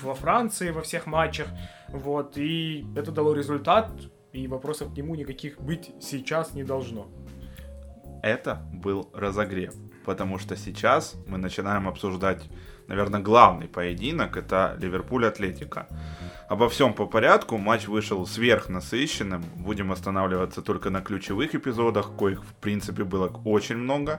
[0.02, 1.48] во Франции во всех матчах.
[1.88, 3.90] Вот, и это дало результат,
[4.33, 7.09] и вопросов к нему никаких быть сейчас не должно.
[8.22, 9.74] Это был разогрев.
[10.04, 12.42] потому что сейчас мы начинаем обсуждать,
[12.90, 15.87] наверное, главный поединок, это Ливерпуль-Атлетика.
[16.48, 22.55] Обо всем по порядку, матч вышел сверхнасыщенным, будем останавливаться только на ключевых эпизодах, коих в
[22.61, 24.18] принципе было очень много.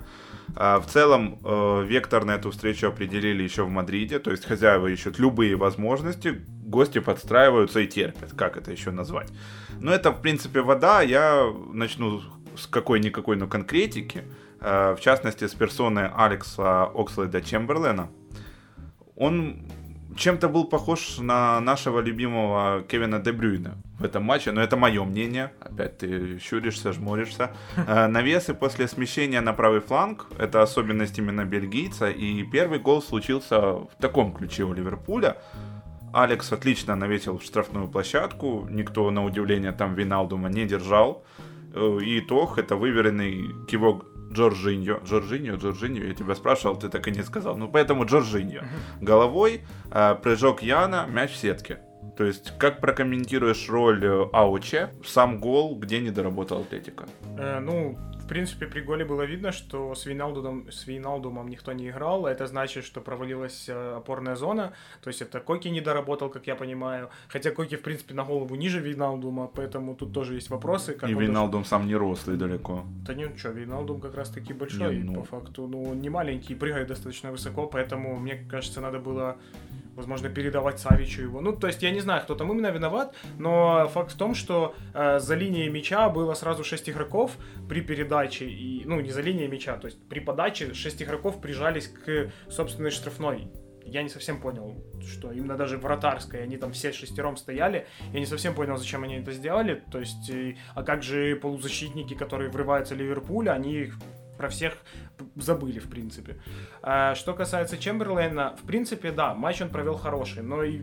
[0.56, 4.88] А в целом, э, вектор на эту встречу определили еще в Мадриде, то есть хозяева
[4.88, 9.30] ищут любые возможности, гости подстраиваются и терпят, как это еще назвать.
[9.82, 12.22] Но это, в принципе, вода, я начну
[12.56, 14.24] с какой-никакой, но конкретики,
[14.62, 18.08] э, в частности, с персоны Алекса Окслейда Чемберлена.
[19.22, 19.56] Он
[20.18, 25.52] чем-то был похож на нашего любимого Кевина Дебрюйна в этом матче, но это мое мнение.
[25.60, 27.52] Опять ты щуришься, жмуришься.
[27.88, 33.60] Э, навесы после смещения на правый фланг— это особенность именно бельгийца, и первый гол случился
[33.60, 35.38] в таком ключе у Ливерпуля.
[36.14, 41.24] Алекс отлично навесил в штрафную площадку, никто, на удивление, там Виналдума не держал.
[41.76, 45.00] Э, и итог— это выверенный кивок Джорджиньо.
[45.04, 47.58] Джорджиньо, Джорджиньо, я тебя спрашивал, ты так и не сказал.
[47.58, 48.62] Ну, поэтому Джорджиньо.
[49.02, 51.80] Головой, э, прыжок Яна, мяч в сетке.
[52.18, 57.06] То есть, как прокомментируешь роль э, Ауче, сам гол, где не доработал Атлетика?
[57.38, 57.98] Э, ну,
[58.32, 62.26] принципе, при голе было видно, что с Вейналдумом, с Вейналдумом никто не играл.
[62.26, 64.72] Это значит, что провалилась э, опорная зона.
[65.02, 67.10] То есть это Коки не доработал, как я понимаю.
[67.28, 70.94] Хотя Коки, в принципе, на голову ниже Вейналдума, поэтому тут тоже есть вопросы.
[70.94, 71.70] Как И Вейналдум должен...
[71.70, 72.86] сам не рослый далеко.
[73.06, 75.16] Да не, что, Вейналдум как раз таки большой, не, ну...
[75.16, 75.68] по факту.
[75.68, 79.36] Ну, не маленький, прыгает достаточно высоко, поэтому, мне кажется, надо было
[79.96, 81.42] возможно, передавать Савичу его.
[81.42, 84.76] Ну, то есть я не знаю, кто там именно виноват, но факт в том, что
[84.94, 87.38] э, за линией мяча было сразу 6 игроков
[87.70, 91.88] при передаче, и, ну, не за линией мяча, то есть при подаче 6 игроков прижались
[91.88, 93.52] к собственной штрафной.
[93.84, 98.28] Я не совсем понял, что именно даже вратарской, они там все шестером стояли, я не
[98.28, 100.32] совсем понял, зачем они это сделали, то есть,
[100.76, 103.92] а как же полузащитники, которые врываются в Ливерпуль, они
[104.42, 104.74] про всех
[105.36, 106.38] забыли, в принципе.
[106.82, 110.82] А, что касается Чемберлейна, в принципе, да, матч он провел хороший, но и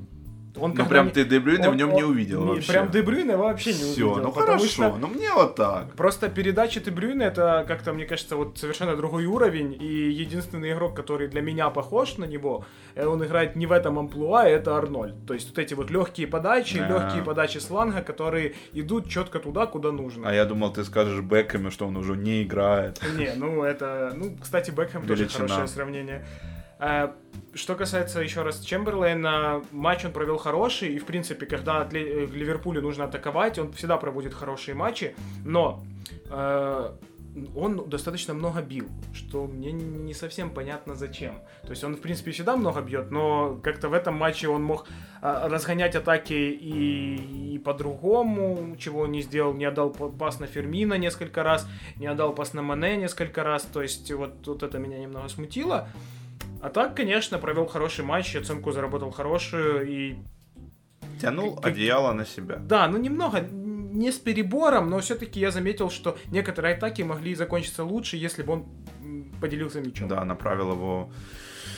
[0.60, 2.72] он ну прям ты Дебрюйна в нем не увидел не, вообще.
[2.72, 4.14] Прям Дебрюйна вообще не увидел.
[4.14, 5.94] Все, ну хорошо, что ну мне вот так.
[5.94, 9.76] Просто передача Дебрюйна это как-то, мне кажется, вот совершенно другой уровень.
[9.80, 13.98] И единственный игрок, который для меня похож на него, э, он играет не в этом
[13.98, 15.26] амплуа, это Арнольд.
[15.26, 16.88] То есть вот эти вот легкие подачи, а.
[16.88, 20.28] легкие подачи сланга, которые идут четко туда, куда нужно.
[20.28, 23.00] А я думал, ты скажешь Бекхэме, что он уже не играет.
[23.16, 26.24] Не, ну это, ну, кстати, Бекхэм тоже хорошее сравнение.
[26.78, 27.12] Э,
[27.54, 32.82] что касается еще раз Чемберлейна, матч он провел хороший, и в принципе, когда э, Ливерпулю
[32.82, 35.14] нужно атаковать, он всегда проводит хорошие матчи,
[35.44, 35.84] но
[36.30, 36.90] э,
[37.54, 41.40] он достаточно много бил, что мне не совсем понятно зачем.
[41.62, 44.86] То есть он, в принципе, всегда много бьет, но как-то в этом матче он мог
[45.20, 50.94] э, разгонять атаки и, и по-другому, чего он не сделал, не отдал пас на Фермина
[50.94, 54.98] несколько раз, не отдал пас на Мане несколько раз, то есть вот, вот это меня
[54.98, 55.88] немного смутило.
[56.60, 60.16] А так, конечно, провел хороший матч, оценку заработал хорошую и...
[61.20, 61.72] Тянул как...
[61.72, 62.56] одеяло на себя.
[62.56, 67.84] Да, ну немного, не с перебором, но все-таки я заметил, что некоторые атаки могли закончиться
[67.84, 68.66] лучше, если бы он
[69.40, 70.08] поделился мячом.
[70.08, 71.10] Да, направил его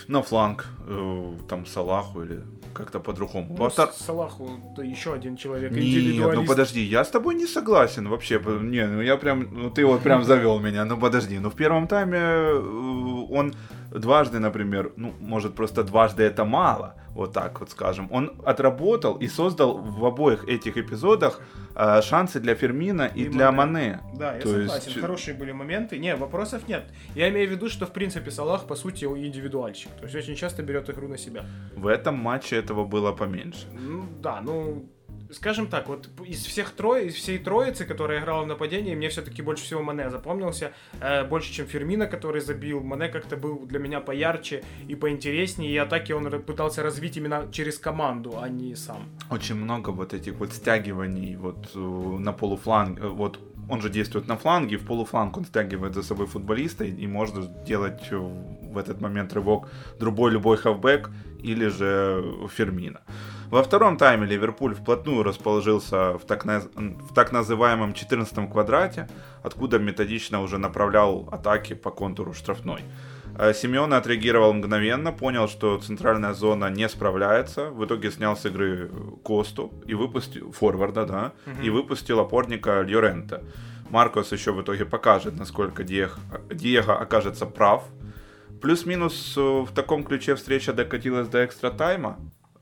[0.09, 2.43] на фланг, э, там, Салаху или
[2.75, 3.49] как-то по-другому.
[3.51, 8.09] Ну, Во Салаху да еще один человек, Нет, ну подожди, я с тобой не согласен
[8.09, 8.41] вообще.
[8.41, 11.39] Не, ну я прям, ну ты вот прям завел меня, ну подожди.
[11.39, 12.59] Ну в первом тайме э,
[13.31, 13.55] он
[13.91, 18.09] дважды, например, ну, может, просто дважды это мало, вот так вот скажем.
[18.11, 21.41] Он отработал и создал в обоих этих эпизодах
[21.75, 23.71] э, шансы для Фермина и, и для Мане.
[23.73, 24.01] Мане.
[24.19, 25.01] Да, я То согласен, есть...
[25.01, 25.99] хорошие были моменты.
[25.99, 26.85] Не, вопросов нет.
[27.15, 29.91] Я имею в виду, что, в принципе, Салах, по сути, индивидуальщик.
[29.99, 31.45] То есть очень часто берет игру на себя.
[31.77, 33.67] В этом матче этого было поменьше.
[33.73, 34.89] Ну, да, ну,
[35.33, 39.43] скажем так, вот из всех трое, из всей троицы, которая играла в нападении, мне все-таки
[39.43, 42.81] больше всего Мане запомнился, э, больше, чем Фермина, который забил.
[42.81, 47.79] Мане как-то был для меня поярче и поинтереснее, и атаки он пытался развить именно через
[47.79, 49.09] команду, а не сам.
[49.31, 53.39] Очень много вот этих вот стягиваний вот э, на полуфланг, э, вот
[53.69, 57.47] он же действует на фланге, в полуфланг он стягивает за собой футболиста, и, и можно
[57.67, 61.11] делать э, в этот момент рывок другой любой хавбэк
[61.43, 62.23] или же
[62.57, 63.01] Фермина.
[63.51, 66.61] Во втором тайме Ливерпуль вплотную расположился в так, на...
[66.61, 69.09] в так называемом 14 квадрате,
[69.43, 72.83] откуда методично уже направлял атаки по контуру штрафной.
[73.37, 78.89] Э, Симеон отреагировал мгновенно, понял, что центральная зона не справляется, в итоге снял с игры
[79.25, 81.63] Косту и выпустил форварда, да, угу.
[81.63, 83.43] и выпустил опорника Льорента.
[83.89, 86.13] Маркос еще в итоге покажет, насколько Диего,
[86.51, 87.83] Диего окажется прав.
[88.63, 92.17] Плюс-минус э, в таком ключе встреча докатилась до экстра тайма.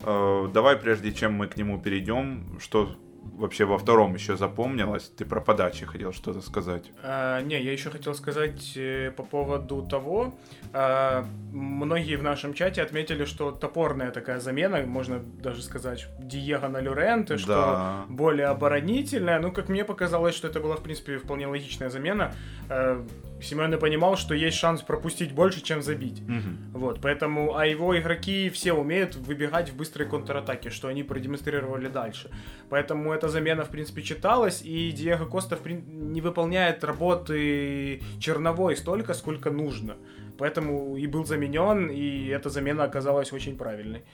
[0.08, 2.96] Э, давай, прежде чем мы к нему перейдем, что
[3.36, 5.12] вообще во втором еще запомнилось?
[5.16, 6.90] Ты про подачи хотел что-то сказать.
[7.02, 10.34] А, не, я еще хотел сказать э, по поводу того,
[10.72, 16.80] а, многие в нашем чате отметили, что топорная такая замена, можно даже сказать, Диего на
[16.80, 17.38] Люренте, да.
[17.38, 19.38] что более оборонительная.
[19.40, 22.32] Ну, как мне показалось, что это была, в принципе, вполне логичная замена.
[22.70, 23.06] А,
[23.44, 26.20] Симеоне понимал, что есть шанс пропустить больше, чем забить.
[26.22, 26.78] Угу.
[26.78, 32.30] Вот, поэтому, а его игроки все умеют выбегать в быстрой контратаке, что они продемонстрировали дальше.
[32.68, 36.12] Поэтому эта замена, в принципе, читалась, и Диего Коста прин...
[36.12, 39.96] не выполняет работы черновой столько, сколько нужно.
[40.38, 44.04] Поэтому и был заменен, и эта замена оказалась очень правильной.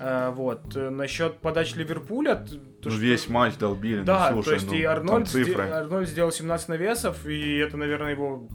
[0.00, 0.74] А, вот.
[0.74, 2.36] Насчет подач Ливерпуля...
[2.36, 3.00] То, ну, что...
[3.00, 3.98] весь матч долбили.
[3.98, 5.68] Ну, да, ну, слушай, то есть ну, и Арнольд, цифры.
[5.68, 8.48] Арнольд сделал 17 навесов, и это, наверное, его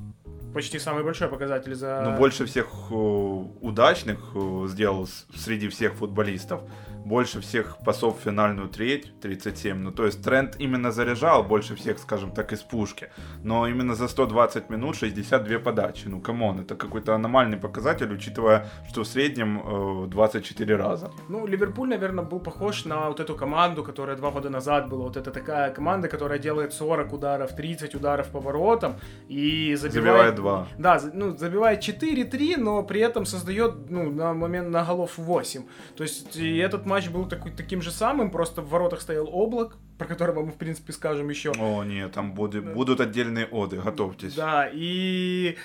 [0.54, 2.02] почти самый большой показатель за...
[2.06, 6.62] Ну, больше всех э, удачных э, сделал среди всех футболистов
[7.05, 9.77] больше всех пасов в финальную треть, 37.
[9.77, 13.09] Ну, то есть Трент именно заряжал больше всех, скажем так, из пушки.
[13.43, 16.07] Но именно за 120 минут 62 подачи.
[16.07, 19.62] Ну, come on, это какой-то аномальный показатель, учитывая, что в среднем
[20.05, 21.12] э, 24 раза.
[21.29, 25.03] Ну, Ливерпуль, наверное, был похож на вот эту команду, которая два года назад была.
[25.03, 28.95] Вот это такая команда, которая делает 40 ударов, 30 ударов по воротам
[29.27, 29.93] и забивает...
[29.93, 30.67] Забивает 2.
[30.77, 35.63] Да, ну, забивает 4-3, но при этом создает, ну, на момент на голов 8.
[35.95, 39.78] То есть и этот матч был такой, таким же самым, просто в воротах стоял облак,
[39.97, 41.52] про которого мы, в принципе, скажем еще.
[41.52, 44.36] О, нет, там будет, будут отдельные оды, готовьтесь.
[44.36, 45.58] Да, и...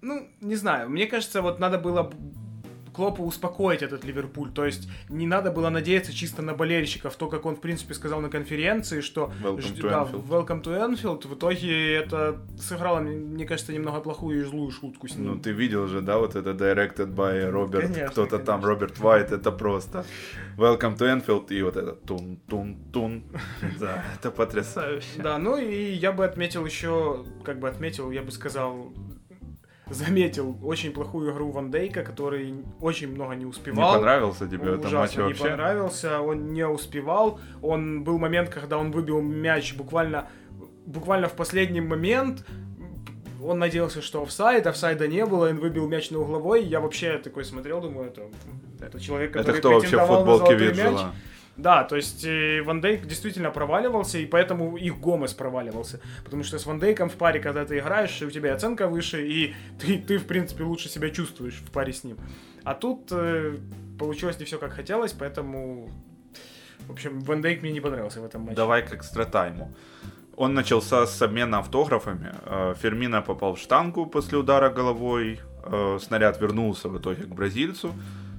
[0.00, 2.12] Ну, не знаю, мне кажется, вот надо было
[2.98, 4.50] Клопу успокоить этот Ливерпуль.
[4.50, 7.14] То есть не надо было надеяться чисто на болельщиков.
[7.14, 10.26] То, как он, в принципе, сказал на конференции, что welcome to, да, Anfield.
[10.28, 11.28] welcome to Anfield.
[11.28, 15.26] В итоге это сыграло, мне кажется, немного плохую и злую шутку с ним.
[15.26, 19.52] Ну, ты видел же, да, вот это directed by Роберт, кто-то там, Роберт Вайт, это
[19.52, 20.04] просто
[20.56, 23.22] welcome to Anfield и вот это тун-тун-тун.
[23.78, 25.22] Да, это потрясающе.
[25.22, 28.92] Да, ну и я бы отметил еще, как бы отметил, я бы сказал,
[29.90, 33.92] заметил очень плохую игру Ван Дейка, который очень много не успевал.
[33.92, 35.26] Не понравился тебе этот матч вообще?
[35.26, 37.40] не понравился, он не успевал.
[37.62, 40.28] Он был момент, когда он выбил мяч буквально,
[40.86, 42.44] буквально в последний момент,
[43.42, 46.64] он надеялся, что офсайд, офсайда не было, он выбил мяч на угловой.
[46.64, 48.22] Я вообще такой смотрел, думаю, это,
[48.80, 49.96] это человек, который это кто вообще
[50.56, 50.92] видел?
[50.92, 51.06] мяч.
[51.58, 56.00] Да, то есть э, Ван Дейк действительно проваливался, и поэтому их Гомес проваливался.
[56.24, 59.54] Потому что с Ван Дейком в паре, когда ты играешь, у тебя оценка выше, и
[59.80, 62.16] ты, ты в принципе, лучше себя чувствуешь в паре с ним.
[62.62, 63.56] А тут э,
[63.98, 65.90] получилось не все как хотелось, поэтому...
[66.86, 68.56] В общем, Ван Дейк мне не понравился в этом матче.
[68.56, 69.74] Давай к экстратайму.
[70.36, 72.34] Он начался с обмена автографами.
[72.44, 75.40] Э, Фермина попал в штангу после удара головой.
[75.64, 77.92] Э, снаряд вернулся в итоге к бразильцу.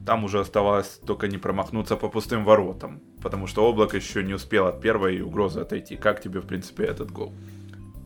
[0.09, 4.65] Там уже оставалось только не промахнуться по пустым воротам, потому что облако еще не успел
[4.65, 5.97] от первой угрозы отойти.
[5.97, 7.31] Как тебе, в принципе, этот гол?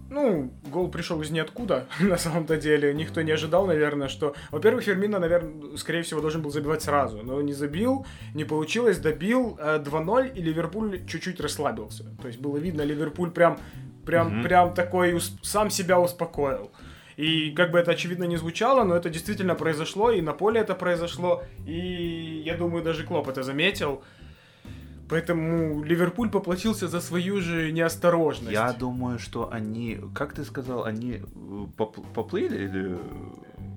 [0.10, 2.94] Ну, гол пришел из ниоткуда, на самом-то деле.
[2.94, 4.36] Никто не ожидал, наверное, что...
[4.52, 7.24] Во-первых, Фермина, наверное, скорее всего, должен был забивать сразу.
[7.24, 12.04] Но не забил, не получилось, добил 2-0, и Ливерпуль чуть-чуть расслабился.
[12.22, 13.60] То есть было видно, Ливерпуль прям,
[14.06, 14.44] прям, mm-hmm.
[14.44, 16.70] прям такой сам себя успокоил.
[17.18, 20.76] И как бы это очевидно не звучало, но это действительно произошло, и на поле это
[20.76, 24.02] произошло, и я думаю, даже Клоп это заметил.
[25.10, 28.54] Поэтому Ливерпуль поплатился за свою же неосторожность.
[28.54, 32.98] Я думаю, что они, как ты сказал, они э, поп- поплыли или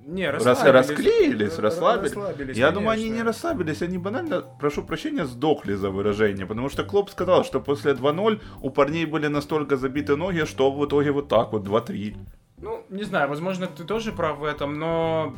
[0.07, 0.89] не, расслабились.
[0.89, 2.13] расклеились, расслабились.
[2.15, 2.73] расслабились Я конечно.
[2.81, 7.45] думаю, они не расслабились, они банально, прошу прощения, сдохли за выражение, потому что Клоп сказал,
[7.45, 11.67] что после 2-0 у парней были настолько забиты ноги, что в итоге вот так вот
[11.67, 12.17] 2-3.
[12.59, 15.35] Ну, не знаю, возможно, ты тоже прав в этом, но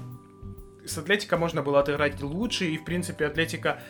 [0.86, 3.80] с Атлетика можно было отыграть лучше, и, в принципе, Атлетика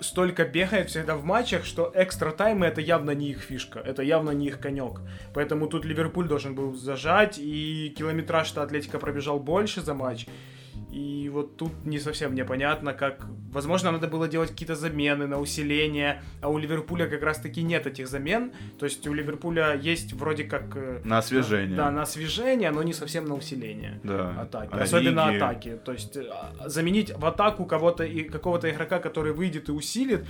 [0.00, 4.30] столько бегает всегда в матчах, что экстра таймы это явно не их фишка, это явно
[4.30, 5.00] не их конек.
[5.34, 10.26] Поэтому тут Ливерпуль должен был зажать, и километраж-то Атлетика пробежал больше за матч.
[10.92, 13.26] И вот тут не совсем непонятно, как...
[13.50, 18.08] Возможно, надо было делать какие-то замены на усиление, а у Ливерпуля как раз-таки нет этих
[18.08, 18.52] замен.
[18.78, 20.76] То есть у Ливерпуля есть вроде как...
[20.76, 21.76] Э, на освежение.
[21.76, 24.42] Да, на освежение, но не совсем на усиление да.
[24.42, 24.68] атаки.
[24.72, 25.36] А Особенно лиги...
[25.38, 25.78] атаки.
[25.82, 26.24] То есть э,
[26.66, 30.26] заменить в атаку кого-то и какого-то игрока, который выйдет и усилит,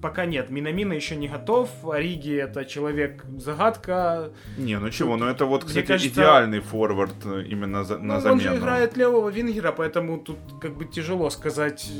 [0.00, 0.50] пока нет.
[0.50, 4.30] Минамина еще не готов, Риги это человек-загадка.
[4.58, 8.20] Не, ну чего, ну это вот, кстати, кажется, идеальный форвард э, именно за, на ну,
[8.20, 8.34] замену.
[8.34, 11.90] Он же играет левого вингера, поэтому поэтому тут как бы тяжело сказать,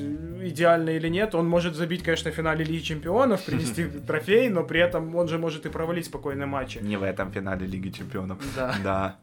[0.42, 1.34] идеально или нет.
[1.34, 5.38] Он может забить, конечно, в финале Лиги Чемпионов, принести трофей, но при этом он же
[5.38, 6.78] может и провалить спокойно матчи.
[6.82, 8.38] Не в этом финале Лиги Чемпионов.
[8.56, 8.74] Да.
[8.84, 9.16] Да.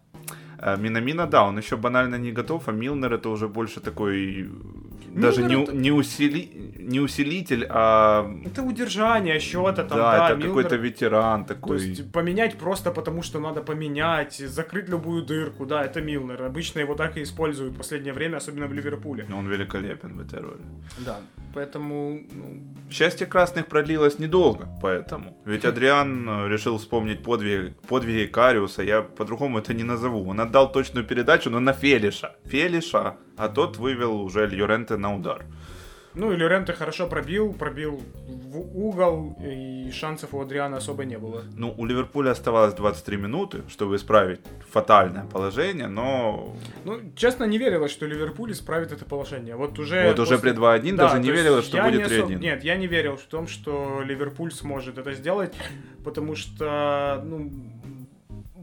[0.61, 4.49] Э, Минамина, да, он еще банально не готов, а Милнер это уже больше такой
[5.07, 10.25] даже Милнер не, это- не, усили, не усилитель, а Это удержание счета, там, да, да,
[10.29, 11.81] это Милнер- какой-то ветеран То такой.
[11.81, 16.41] есть поменять просто потому, что надо поменять, закрыть любую дырку, да, это Милнер.
[16.43, 19.25] Обычно его так и используют в последнее время, особенно в Ливерпуле.
[19.35, 20.61] Он великолепен в этой роли.
[21.05, 21.19] Да,
[21.53, 22.59] поэтому, ну,
[22.91, 25.37] Счастье красных продлилось недолго, поэтому.
[25.45, 30.27] Ведь Адриан э, решил вспомнить подвиги, подвиги Кариуса, я по-другому это не назову.
[30.29, 32.35] Он отдал точную передачу, но на Фелиша.
[32.45, 35.45] Фелиша, а тот вывел уже Льоренте на удар.
[36.15, 41.43] ну и Лоренте хорошо пробил, пробил в угол, и шансов у Адриана особо не было.
[41.55, 44.39] Ну, у Ливерпуля оставалось 23 минуты, чтобы исправить
[44.71, 49.55] фатальное положение, но Ну, честно, не верилось, что Ливерпуль исправит это положение.
[49.55, 50.07] Вот уже...
[50.07, 52.39] вот уже при 2-1 Да, даже не верилось, что будет не особ- 3-1.
[52.39, 55.53] Нет, я не верил в том, что Ливерпуль сможет это сделать,
[56.03, 57.51] потому что, ну,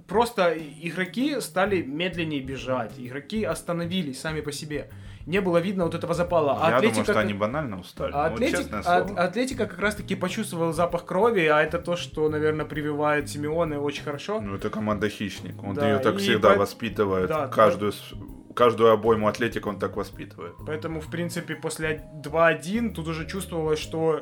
[0.07, 4.91] просто игроки стали медленнее бежать, игроки остановились сами по себе.
[5.27, 6.57] Не было видно вот этого запала.
[6.63, 8.13] А Я Атлетика думаю, что они банально устали.
[8.15, 9.25] а Ну, вот Атлетик- а-.
[9.25, 14.41] Атлетика как раз-таки почувствовал запах крови, а это то, что, наверное, прививает Симеоне очень хорошо.
[14.41, 15.61] Ну, это команда хищник.
[15.65, 17.29] Он Да, ее так всегда по- воспитывает.
[17.29, 18.13] Да, каждую, с-
[18.57, 20.55] каждую обойму Атлетика он так воспитывает.
[20.67, 24.21] Поэтому, в принципе, после 2-1 тут уже чувствовалось, что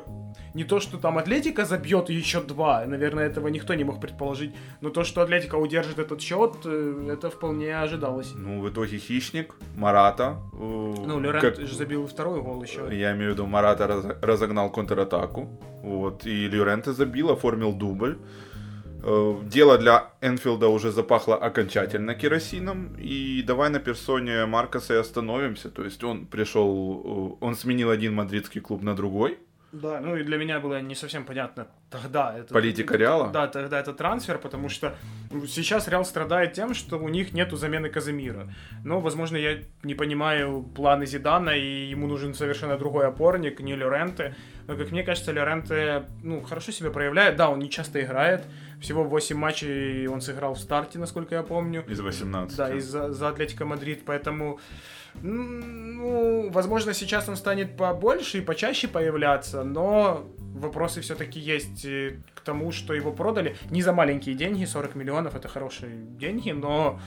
[0.53, 4.89] не то, что там Атлетика забьет еще два, наверное, этого никто не мог предположить, но
[4.89, 8.33] то, что Атлетика удержит этот счет, э, это вполне ожидалось.
[8.35, 10.37] Ну, в итоге хищник, Марата.
[10.53, 12.81] э, Ну, Лорент как- же забил второй гол еще.
[12.91, 15.47] Я имею в виду, Марата раз- разогнал контратаку.
[15.83, 18.17] Вот, и Льоренте забил, оформил дубль.
[19.03, 22.95] Э, Дело для Энфилда уже запахло окончательно керосином.
[22.97, 25.69] И давай на персоне Маркоса и остановимся.
[25.69, 29.37] То есть он пришел, э, он сменил один мадридский клуб на другой.
[29.81, 32.33] Да, ну и для меня было не совсем понятно тогда.
[32.37, 33.29] Это, Политика Реала?
[33.29, 34.95] Да, тогда это трансфер, потому что
[35.31, 38.47] ну, сейчас Реал страдает тем, что у них нету замены Казамира.
[38.85, 44.35] Но, возможно, я не понимаю планы Зидана, и ему нужен совершенно другой опорник, не Лоренте.
[44.67, 47.35] Но, как мне кажется, Лоренте, ну, хорошо себя проявляет.
[47.35, 48.45] Да, он не часто играет.
[48.81, 51.83] Всего 8 матчей он сыграл в старте, насколько я помню.
[51.87, 52.57] Из 18.
[52.57, 54.59] Да, из-за за Атлетико Мадрид, поэтому,
[55.21, 62.71] ну, возможно, сейчас он станет побольше и почаще появляться, но вопросы все-таки есть э, тому,
[62.71, 66.99] что его продали не за маленькие деньги, 40 миллионов это хорошие деньги, но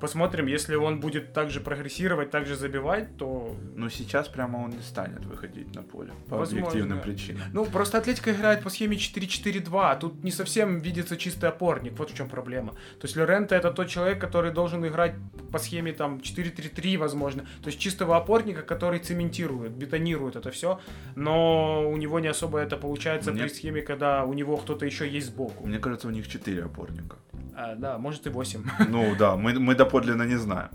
[0.00, 5.26] посмотрим, если он будет также прогрессировать, также забивать, то Но сейчас прямо он не станет
[5.26, 6.12] выходить на поле.
[6.28, 6.68] По Возможно.
[6.68, 7.42] объективным причинам.
[7.52, 12.10] Ну, просто Атлетика играет по схеме 4-4-2, а тут не совсем видится чистый опорник, вот
[12.10, 12.72] в чем проблема.
[13.00, 15.14] То есть Лоренто это тот человек, который должен играть
[15.52, 17.42] по схеме там 4-3-3, возможно.
[17.62, 20.78] То есть чистого опорника, который цементирует, бетонирует это все,
[21.16, 25.08] но у него не особо это получается Мне- при схеме, когда у него кто-то еще
[25.08, 25.66] есть сбоку.
[25.66, 27.16] Мне кажется, у них 4 опорника.
[27.56, 28.64] А, да, может и 8.
[28.88, 30.68] Ну да, мы, мы доподлинно не знаем.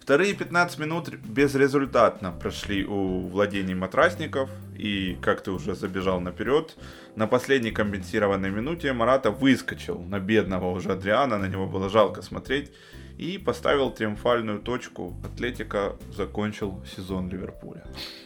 [0.00, 4.50] Вторые 15 минут безрезультатно прошли у владений матрасников.
[4.76, 6.76] И, как ты уже забежал наперед,
[7.16, 12.72] на последней компенсированной минуте Марата выскочил на бедного уже Адриана, на него было жалко смотреть.
[13.18, 15.14] И поставил триумфальную точку.
[15.22, 17.84] Атлетика закончил сезон Ливерпуля.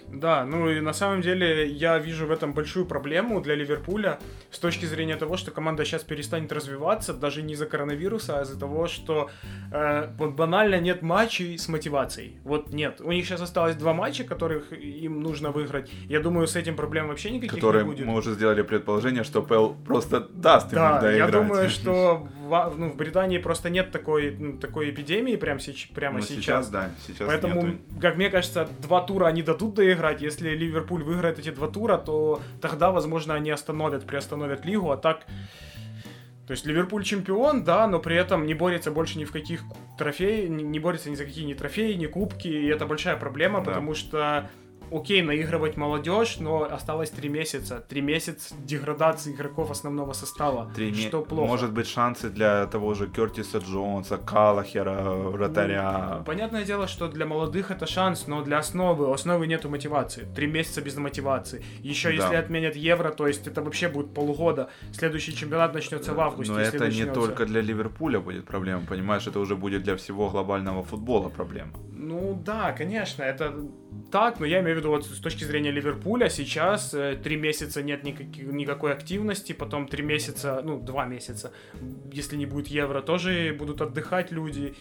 [0.09, 4.19] Да, ну и на самом деле я вижу в этом большую проблему для Ливерпуля
[4.51, 8.59] с точки зрения того, что команда сейчас перестанет развиваться, даже не из-за коронавируса, а из-за
[8.59, 9.31] того, что
[9.73, 12.39] э, вот банально нет матчей с мотивацией.
[12.45, 13.01] Вот нет.
[13.01, 15.91] У них сейчас осталось два матча, которых им нужно выиграть.
[16.09, 18.07] Я думаю, с этим проблем вообще никаких Который не будет.
[18.07, 22.74] мы уже сделали предположение, что Пэл просто даст им Да, иногда я думаю, что в,
[22.76, 26.68] ну, в Британии просто нет такой, ну, такой эпидемии прям, сеч- прямо Ну, сейчас.
[26.68, 27.78] да, сейчас Поэтому, нету.
[28.01, 30.22] как мне кажется, два тура они дадут доиграть.
[30.22, 35.26] Если Ливерпуль выиграет эти два тура, то тогда, возможно, они остановят, приостановят лигу, а так...
[36.47, 39.62] То есть Ливерпуль чемпион, да, но при этом не борется больше ни в каких
[39.97, 43.61] трофеи, не не борется ни за какие ни трофеи, ни кубки, и это большая проблема,
[43.61, 43.64] Да.
[43.64, 44.51] потому что
[44.93, 47.85] окей, наигрывать молодежь, но осталось три месяца.
[47.89, 50.70] Три месяца деградации игроков основного состава.
[50.74, 51.47] Три ме- что плохо.
[51.49, 56.16] Может быть, шансы для того же Кертиса Джонса, Калахера, вратаря.
[56.18, 60.26] Ну, понятное дело, что для молодых это шанс, но для основы, у основы нету мотивации.
[60.35, 61.64] Три месяца без мотивации.
[61.80, 62.14] Еще Да.
[62.14, 64.70] если отменят евро, то есть это вообще будет полугода.
[64.93, 66.53] Следующий чемпионат начнется в августе.
[66.53, 67.14] Но это не начнется.
[67.14, 71.72] только для Ливерпуля будет проблема, понимаешь, это уже будет для всего глобального футбола проблема.
[71.93, 73.55] Ну да, конечно, это
[74.11, 77.83] так, но я имею в виду вот с точки зрения Ливерпуля сейчас э, три месяца
[77.83, 81.53] нет никаких, никакой активности, потом три месяца, ну два месяца,
[82.12, 84.75] если не будет евро, тоже будут отдыхать люди.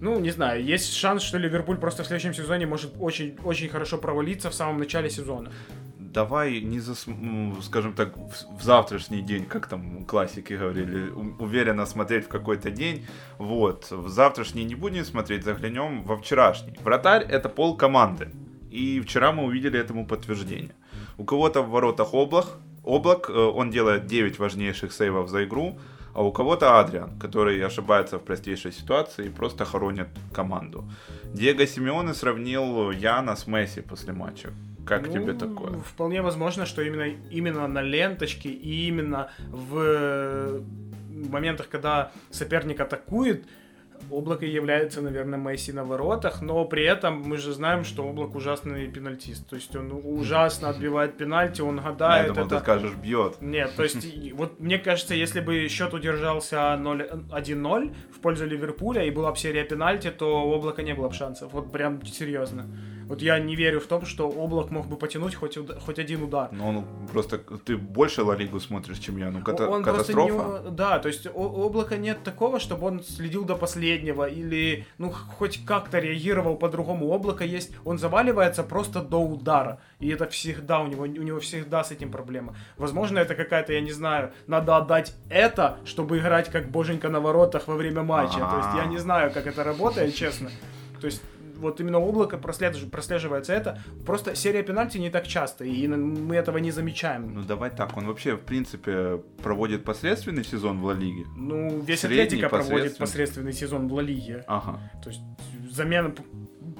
[0.00, 3.98] Ну, не знаю, есть шанс, что Ливерпуль просто в следующем сезоне может очень, очень хорошо
[3.98, 5.52] провалиться в самом начале сезона.
[5.98, 7.06] Давай не зас...
[7.06, 13.06] м, скажем так, в, завтрашний день, как там классики говорили, уверенно смотреть в какой-то день.
[13.38, 16.74] Вот, в завтрашний не будем смотреть, заглянем во вчерашний.
[16.82, 18.30] Вратарь это пол команды.
[18.70, 20.74] И вчера мы увидели этому подтверждение.
[21.18, 22.46] У кого-то в воротах облак,
[22.84, 25.78] облак, э, он делает 9 важнейших сейвов за игру,
[26.14, 30.84] а у кого-то Адриан, который ошибается в простейшей ситуации и просто хоронит команду.
[31.34, 34.50] Диего Симеоне сравнил Яна с Месси после матча.
[34.86, 35.78] Как ну, тебе такое?
[35.80, 40.62] Вполне возможно, что именно, именно на ленточке и именно в
[41.28, 43.44] моментах, когда соперник атакует,
[44.10, 48.88] Облако является, наверное, Месси на воротах, но при этом мы же знаем, что Облак ужасный
[48.88, 49.48] пенальтист.
[49.48, 52.28] То есть он ужасно отбивает пенальти, он гадает.
[52.28, 52.56] Я думал, это...
[52.56, 53.40] ты скажешь, бьет.
[53.40, 59.10] Нет, то есть вот мне кажется, если бы счет удержался 1-0 в пользу Ливерпуля и
[59.10, 61.52] была бы серия пенальти, то у Облака не было бы шансов.
[61.52, 62.66] Вот прям серьезно.
[63.10, 66.48] Вот я не верю в том, что Облак мог бы потянуть хоть, хоть один удар.
[66.52, 67.38] Ну, он просто...
[67.38, 69.32] Ты больше Ла Лигу смотришь, чем я.
[69.32, 70.62] Ну, ката- он катастрофа.
[70.62, 75.10] Не, да, то есть у Облака нет такого, чтобы он следил до последнего или, ну,
[75.10, 77.06] хоть как-то реагировал по-другому.
[77.08, 77.72] У Облака есть...
[77.84, 79.80] Он заваливается просто до удара.
[79.98, 81.02] И это всегда у него...
[81.02, 82.54] У него всегда с этим проблема.
[82.76, 87.66] Возможно, это какая-то, я не знаю, надо отдать это, чтобы играть как боженька на воротах
[87.66, 88.38] во время матча.
[88.38, 88.50] А-а-а.
[88.50, 90.48] То есть я не знаю, как это работает, честно.
[91.00, 91.22] То есть
[91.60, 93.78] вот именно облако прослеживается, прослеживается это.
[94.06, 97.34] Просто серия пенальти не так часто, и мы этого не замечаем.
[97.34, 101.26] Ну давай так, он вообще, в принципе, проводит посредственный сезон в Ла Лиге?
[101.36, 104.44] Ну, весь Средний, Атлетика проводит посредственный сезон в Ла Лиге.
[104.46, 104.80] Ага.
[105.02, 105.20] То есть
[105.70, 106.12] замена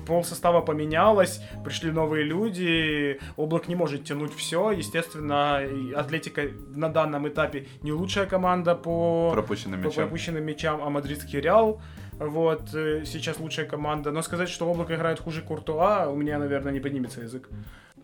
[0.06, 4.72] пол состава поменялось, пришли новые люди, облак не может тянуть все.
[4.72, 5.60] Естественно,
[5.94, 6.42] Атлетика
[6.74, 10.04] на данном этапе не лучшая команда по пропущенным, по мячам.
[10.04, 11.80] пропущенным мячам, а мадридский Реал
[12.20, 14.12] вот, э, сейчас лучшая команда.
[14.12, 17.48] Но сказать, что Облако играет хуже Куртуа, у меня, наверное, не поднимется язык.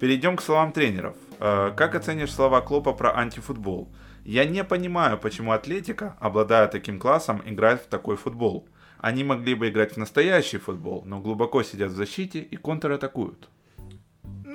[0.01, 1.15] Перейдем к словам тренеров.
[1.39, 3.89] Э, как оценишь слова Клопа про антифутбол?
[4.25, 8.67] Я не понимаю, почему Атлетика, обладая таким классом, играет в такой футбол.
[8.99, 13.51] Они могли бы играть в настоящий футбол, но глубоко сидят в защите и контратакуют.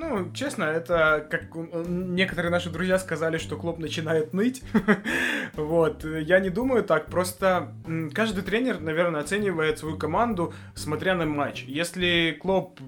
[0.01, 1.53] Ну, честно, это как
[1.87, 4.63] некоторые наши друзья сказали, что Клоп начинает ныть.
[5.53, 6.03] вот.
[6.03, 7.05] Я не думаю так.
[7.05, 7.71] Просто
[8.13, 11.65] каждый тренер, наверное, оценивает свою команду, смотря на матч.
[11.67, 12.79] Если Клоп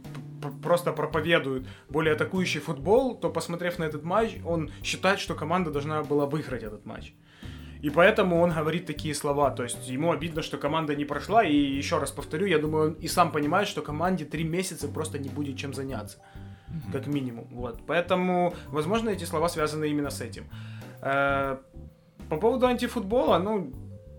[0.63, 6.01] просто проповедует более атакующий футбол, то, посмотрев на этот матч, он считает, что команда должна
[6.01, 7.13] была выиграть этот матч.
[7.84, 9.51] И поэтому он говорит такие слова.
[9.51, 11.43] То есть ему обидно, что команда не прошла.
[11.43, 15.19] И еще раз повторю, я думаю, он и сам понимает, что команде три месяца просто
[15.19, 16.17] не будет чем заняться
[16.91, 17.47] как минимум.
[17.51, 17.82] Вот.
[17.88, 20.45] Поэтому, возможно, эти слова связаны именно с этим.
[21.01, 21.57] Э,
[22.30, 23.71] по поводу антифутбола, ну,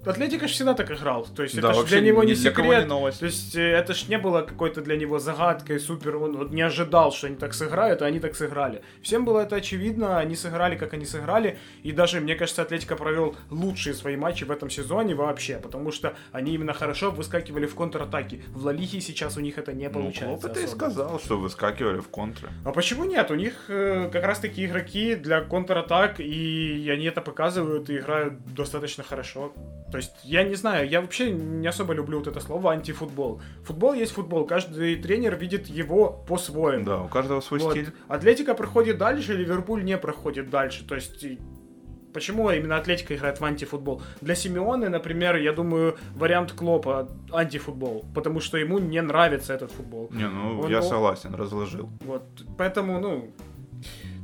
[0.06, 1.26] Атлетика же всегда так играл.
[1.34, 2.84] То есть да, это же для него не секрет.
[2.84, 3.20] Не новость.
[3.20, 6.16] То есть э, это ж не было какой-то для него загадкой, супер.
[6.16, 8.82] Он вот не ожидал, что они так сыграют, а они так сыграли.
[9.02, 11.58] Всем было это очевидно, они сыграли, как они сыграли.
[11.82, 16.14] И даже, мне кажется, Атлетика провел лучшие свои матчи в этом сезоне вообще, потому что
[16.32, 18.42] они именно хорошо выскакивали в контратаки.
[18.48, 20.48] В Ла сейчас у них это не ну, получается.
[20.48, 22.48] Ну, ты и сказал, что выскакивали в контры.
[22.64, 23.30] А почему нет?
[23.30, 28.34] У них э, как раз таки игроки для контратак, и они это показывают и играют
[28.54, 29.52] достаточно хорошо.
[29.94, 33.40] То есть, я не знаю, я вообще не особо люблю вот это слово антифутбол.
[33.62, 36.84] Футбол есть футбол, каждый тренер видит его по-своему.
[36.84, 37.70] Да, у каждого свой вот.
[37.70, 37.92] стиль.
[38.08, 40.84] Атлетика проходит дальше, Ливерпуль не проходит дальше.
[40.84, 41.24] То есть,
[42.12, 44.02] почему именно Атлетика играет в антифутбол?
[44.20, 50.10] Для Симеоны, например, я думаю, вариант Клопа антифутбол, потому что ему не нравится этот футбол.
[50.10, 51.88] Не, ну, Он, я согласен, разложил.
[52.00, 52.24] Вот,
[52.58, 53.30] поэтому, ну,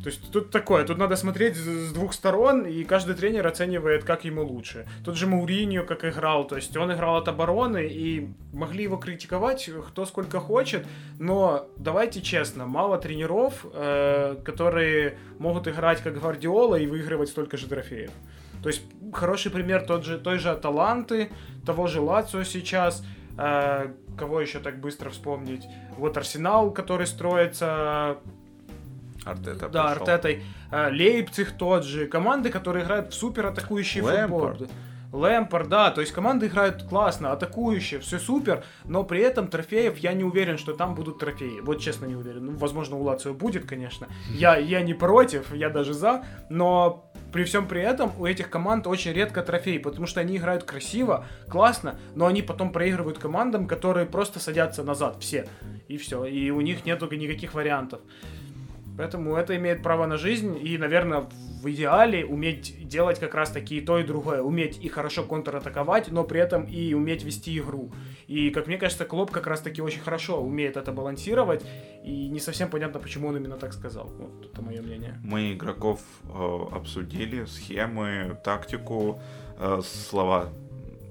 [0.03, 4.25] то есть тут такое, тут надо смотреть с двух сторон, и каждый тренер оценивает, как
[4.25, 4.87] ему лучше.
[5.05, 9.71] Тот же Мауриньо как играл, то есть он играл от обороны, и могли его критиковать
[9.89, 10.87] кто сколько хочет,
[11.19, 17.67] но давайте честно, мало тренеров, э, которые могут играть как Гвардиола и выигрывать столько же
[17.67, 18.11] трофеев.
[18.63, 18.83] То есть
[19.13, 21.31] хороший пример тот же, той же Аталанты,
[21.67, 23.05] того же Лацио сейчас,
[23.39, 25.67] э, кого еще так быстро вспомнить?
[25.97, 28.19] Вот Арсенал, который строится
[29.25, 30.03] Артета Да, пришел.
[30.03, 30.43] Артетой.
[30.71, 32.07] А, Лейпциг тот же.
[32.07, 34.55] Команды, которые играют в супер атакующий футбол.
[35.13, 40.13] Лэмпорт, да, то есть команды играют классно, атакующие, все супер, но при этом трофеев я
[40.13, 41.61] не уверен, что там будут трофеи.
[41.61, 42.47] Вот честно не уверен.
[42.47, 44.07] Ну, возможно, у Лацио будет, конечно.
[44.31, 48.87] Я, я не против, я даже за, но при всем при этом у этих команд
[48.87, 54.07] очень редко трофеи, потому что они играют красиво, классно, но они потом проигрывают командам, которые
[54.07, 55.49] просто садятся назад, все.
[55.89, 56.25] И все.
[56.25, 58.01] И у них нету никаких вариантов.
[58.97, 61.27] Поэтому это имеет право на жизнь, и, наверное,
[61.63, 64.43] в идеале уметь делать как раз таки и то, и другое.
[64.43, 67.93] Уметь и хорошо контратаковать, но при этом и уметь вести игру.
[68.27, 71.65] И, как мне кажется, Клоп как раз таки очень хорошо умеет это балансировать,
[72.05, 74.09] и не совсем понятно, почему он именно так сказал.
[74.19, 75.19] Вот это мое мнение.
[75.23, 79.21] Мы игроков э, обсудили, схемы, тактику,
[79.59, 80.51] э, слова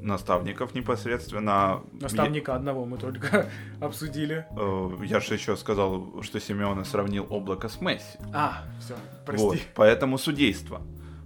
[0.02, 1.82] наставников непосредственно.
[1.93, 3.50] Наставника одного мы только
[3.82, 4.45] обсудили.
[4.58, 8.18] Э, я же еще сказал, что Симеона сравнил облако с Месси.
[8.34, 8.95] А, все,
[9.26, 9.45] прости.
[9.45, 10.82] Вот, поэтому судейство.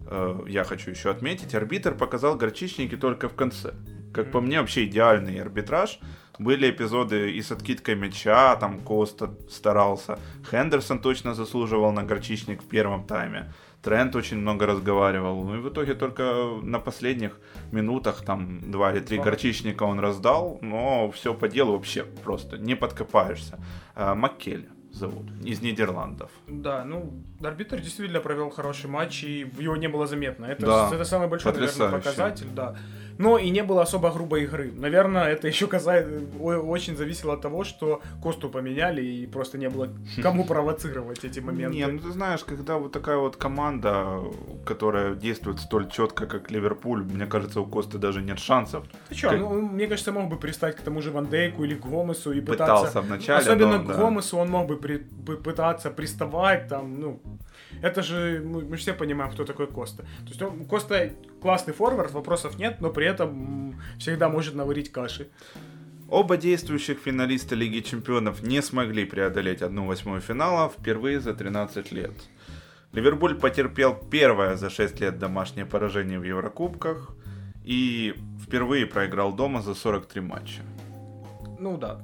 [0.08, 3.74] Э, я хочу еще отметить, арбитр показал горчичники только в конце.
[4.14, 6.00] Как по мне, вообще идеальный арбитраж.
[6.40, 10.18] Были эпизоды и с откидкой мяча, там Коста старался.
[10.50, 13.54] Хендерсон точно заслуживал на горчичник в первом тайме.
[13.84, 15.44] Трент очень много разговаривал.
[15.44, 16.24] Ну и в итоге только
[16.64, 17.40] на последних
[17.72, 22.76] минутах, там, два или три горчичника он раздал, но все по делу вообще просто, не
[22.76, 23.60] подкопаешься.
[23.96, 26.32] А, Маккель зовут, из Нидерландов.
[26.48, 27.12] Да, ну,
[27.46, 30.46] арбитр действительно провел хороший матч, и его не было заметно.
[30.46, 32.76] Это, да, это самый большой, наверное, показатель, да
[33.18, 34.72] но и не было особо грубой игры.
[34.76, 36.06] Наверное, это еще казалось,
[36.40, 39.90] очень зависело от того, что Косту поменяли и просто не было
[40.22, 41.78] кому провоцировать эти моменты.
[41.78, 44.22] Не, ну ты знаешь, когда вот такая вот команда,
[44.66, 48.86] которая действует столь четко, как Ливерпуль, мне кажется, у Косты даже нет шансов.
[49.10, 49.40] Ты что, как...
[49.40, 52.88] ну, мне кажется, мог бы пристать к тому же Ван Дейку или Гомесу и пытаться...
[52.88, 54.98] Пытался вначале, Особенно но, к Гомесу он мог бы при...
[54.98, 57.20] пытаться приставать, там, ну...
[57.82, 60.04] Это же, мы, мы все понимаем, кто такой Коста.
[60.04, 61.12] То есть он, Коста
[61.42, 65.30] классный форвард, вопросов нет, но при этом всегда может наварить каши.
[66.10, 72.14] Оба действующих финалиста Лиги Чемпионов не смогли преодолеть одну восьмую финала впервые за 13 лет.
[72.92, 77.16] Ливерпуль потерпел первое за 6 лет домашнее поражение в Еврокубках
[77.64, 78.14] и
[78.44, 80.62] впервые проиграл дома за 43 матча.
[81.64, 81.98] Ну да,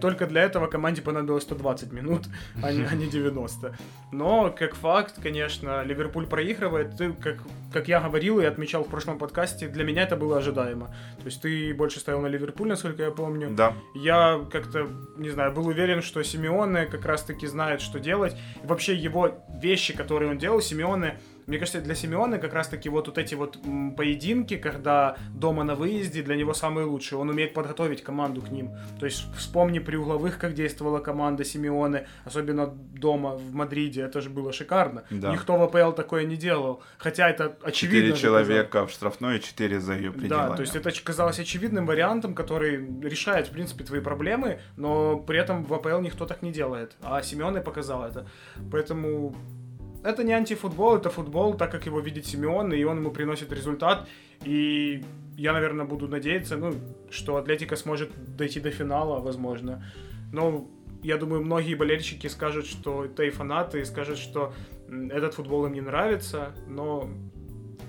[0.00, 2.28] только для этого команде понадобилось 120 минут,
[2.62, 3.76] а не, а не 90.
[4.12, 6.96] Но, как факт, конечно, Ливерпуль проигрывает.
[6.96, 7.38] Ты, как,
[7.72, 10.94] как я говорил и отмечал в прошлом подкасте, для меня это было ожидаемо.
[11.18, 13.50] То есть ты больше ставил на Ливерпуль, насколько я помню.
[13.50, 13.74] Да.
[13.96, 18.36] Я как-то, не знаю, был уверен, что Симеоне как раз-таки знает, что делать.
[18.62, 21.18] И вообще его вещи, которые он делал, Симеоне
[21.50, 23.58] мне кажется, для Симеона как раз-таки вот, вот эти вот
[23.96, 27.18] поединки, когда дома на выезде, для него самые лучшие.
[27.18, 28.70] Он умеет подготовить команду к ним.
[29.00, 34.02] То есть вспомни при угловых, как действовала команда Симеоны, особенно дома в Мадриде.
[34.02, 35.02] Это же было шикарно.
[35.10, 35.32] Да.
[35.32, 36.84] Никто в АПЛ такое не делал.
[36.98, 38.16] Хотя это очевидно.
[38.16, 40.50] Четыре человека в штрафной и четыре за ее пределами.
[40.50, 45.40] Да, то есть это казалось очевидным вариантом, который решает, в принципе, твои проблемы, но при
[45.40, 46.94] этом в АПЛ никто так не делает.
[47.02, 48.28] А Симеоне показал это.
[48.70, 49.34] Поэтому
[50.02, 54.08] это не антифутбол, это футбол, так как его видит Симеон, и он ему приносит результат.
[54.44, 55.04] И
[55.36, 56.74] я, наверное, буду надеяться, ну,
[57.10, 59.84] что Атлетика сможет дойти до финала, возможно.
[60.32, 60.68] Но
[61.02, 64.52] я думаю, многие болельщики скажут, что это и фанаты, и скажут, что
[64.88, 67.08] этот футбол им не нравится, но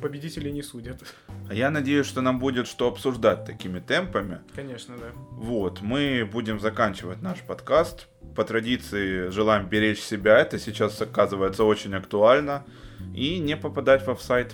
[0.01, 1.01] победители не судят.
[1.49, 4.39] А я надеюсь, что нам будет что обсуждать такими темпами.
[4.55, 5.07] Конечно, да.
[5.31, 8.07] Вот, мы будем заканчивать наш подкаст.
[8.35, 12.65] По традиции желаем беречь себя, это сейчас оказывается очень актуально.
[13.15, 14.53] И не попадать в офсайт.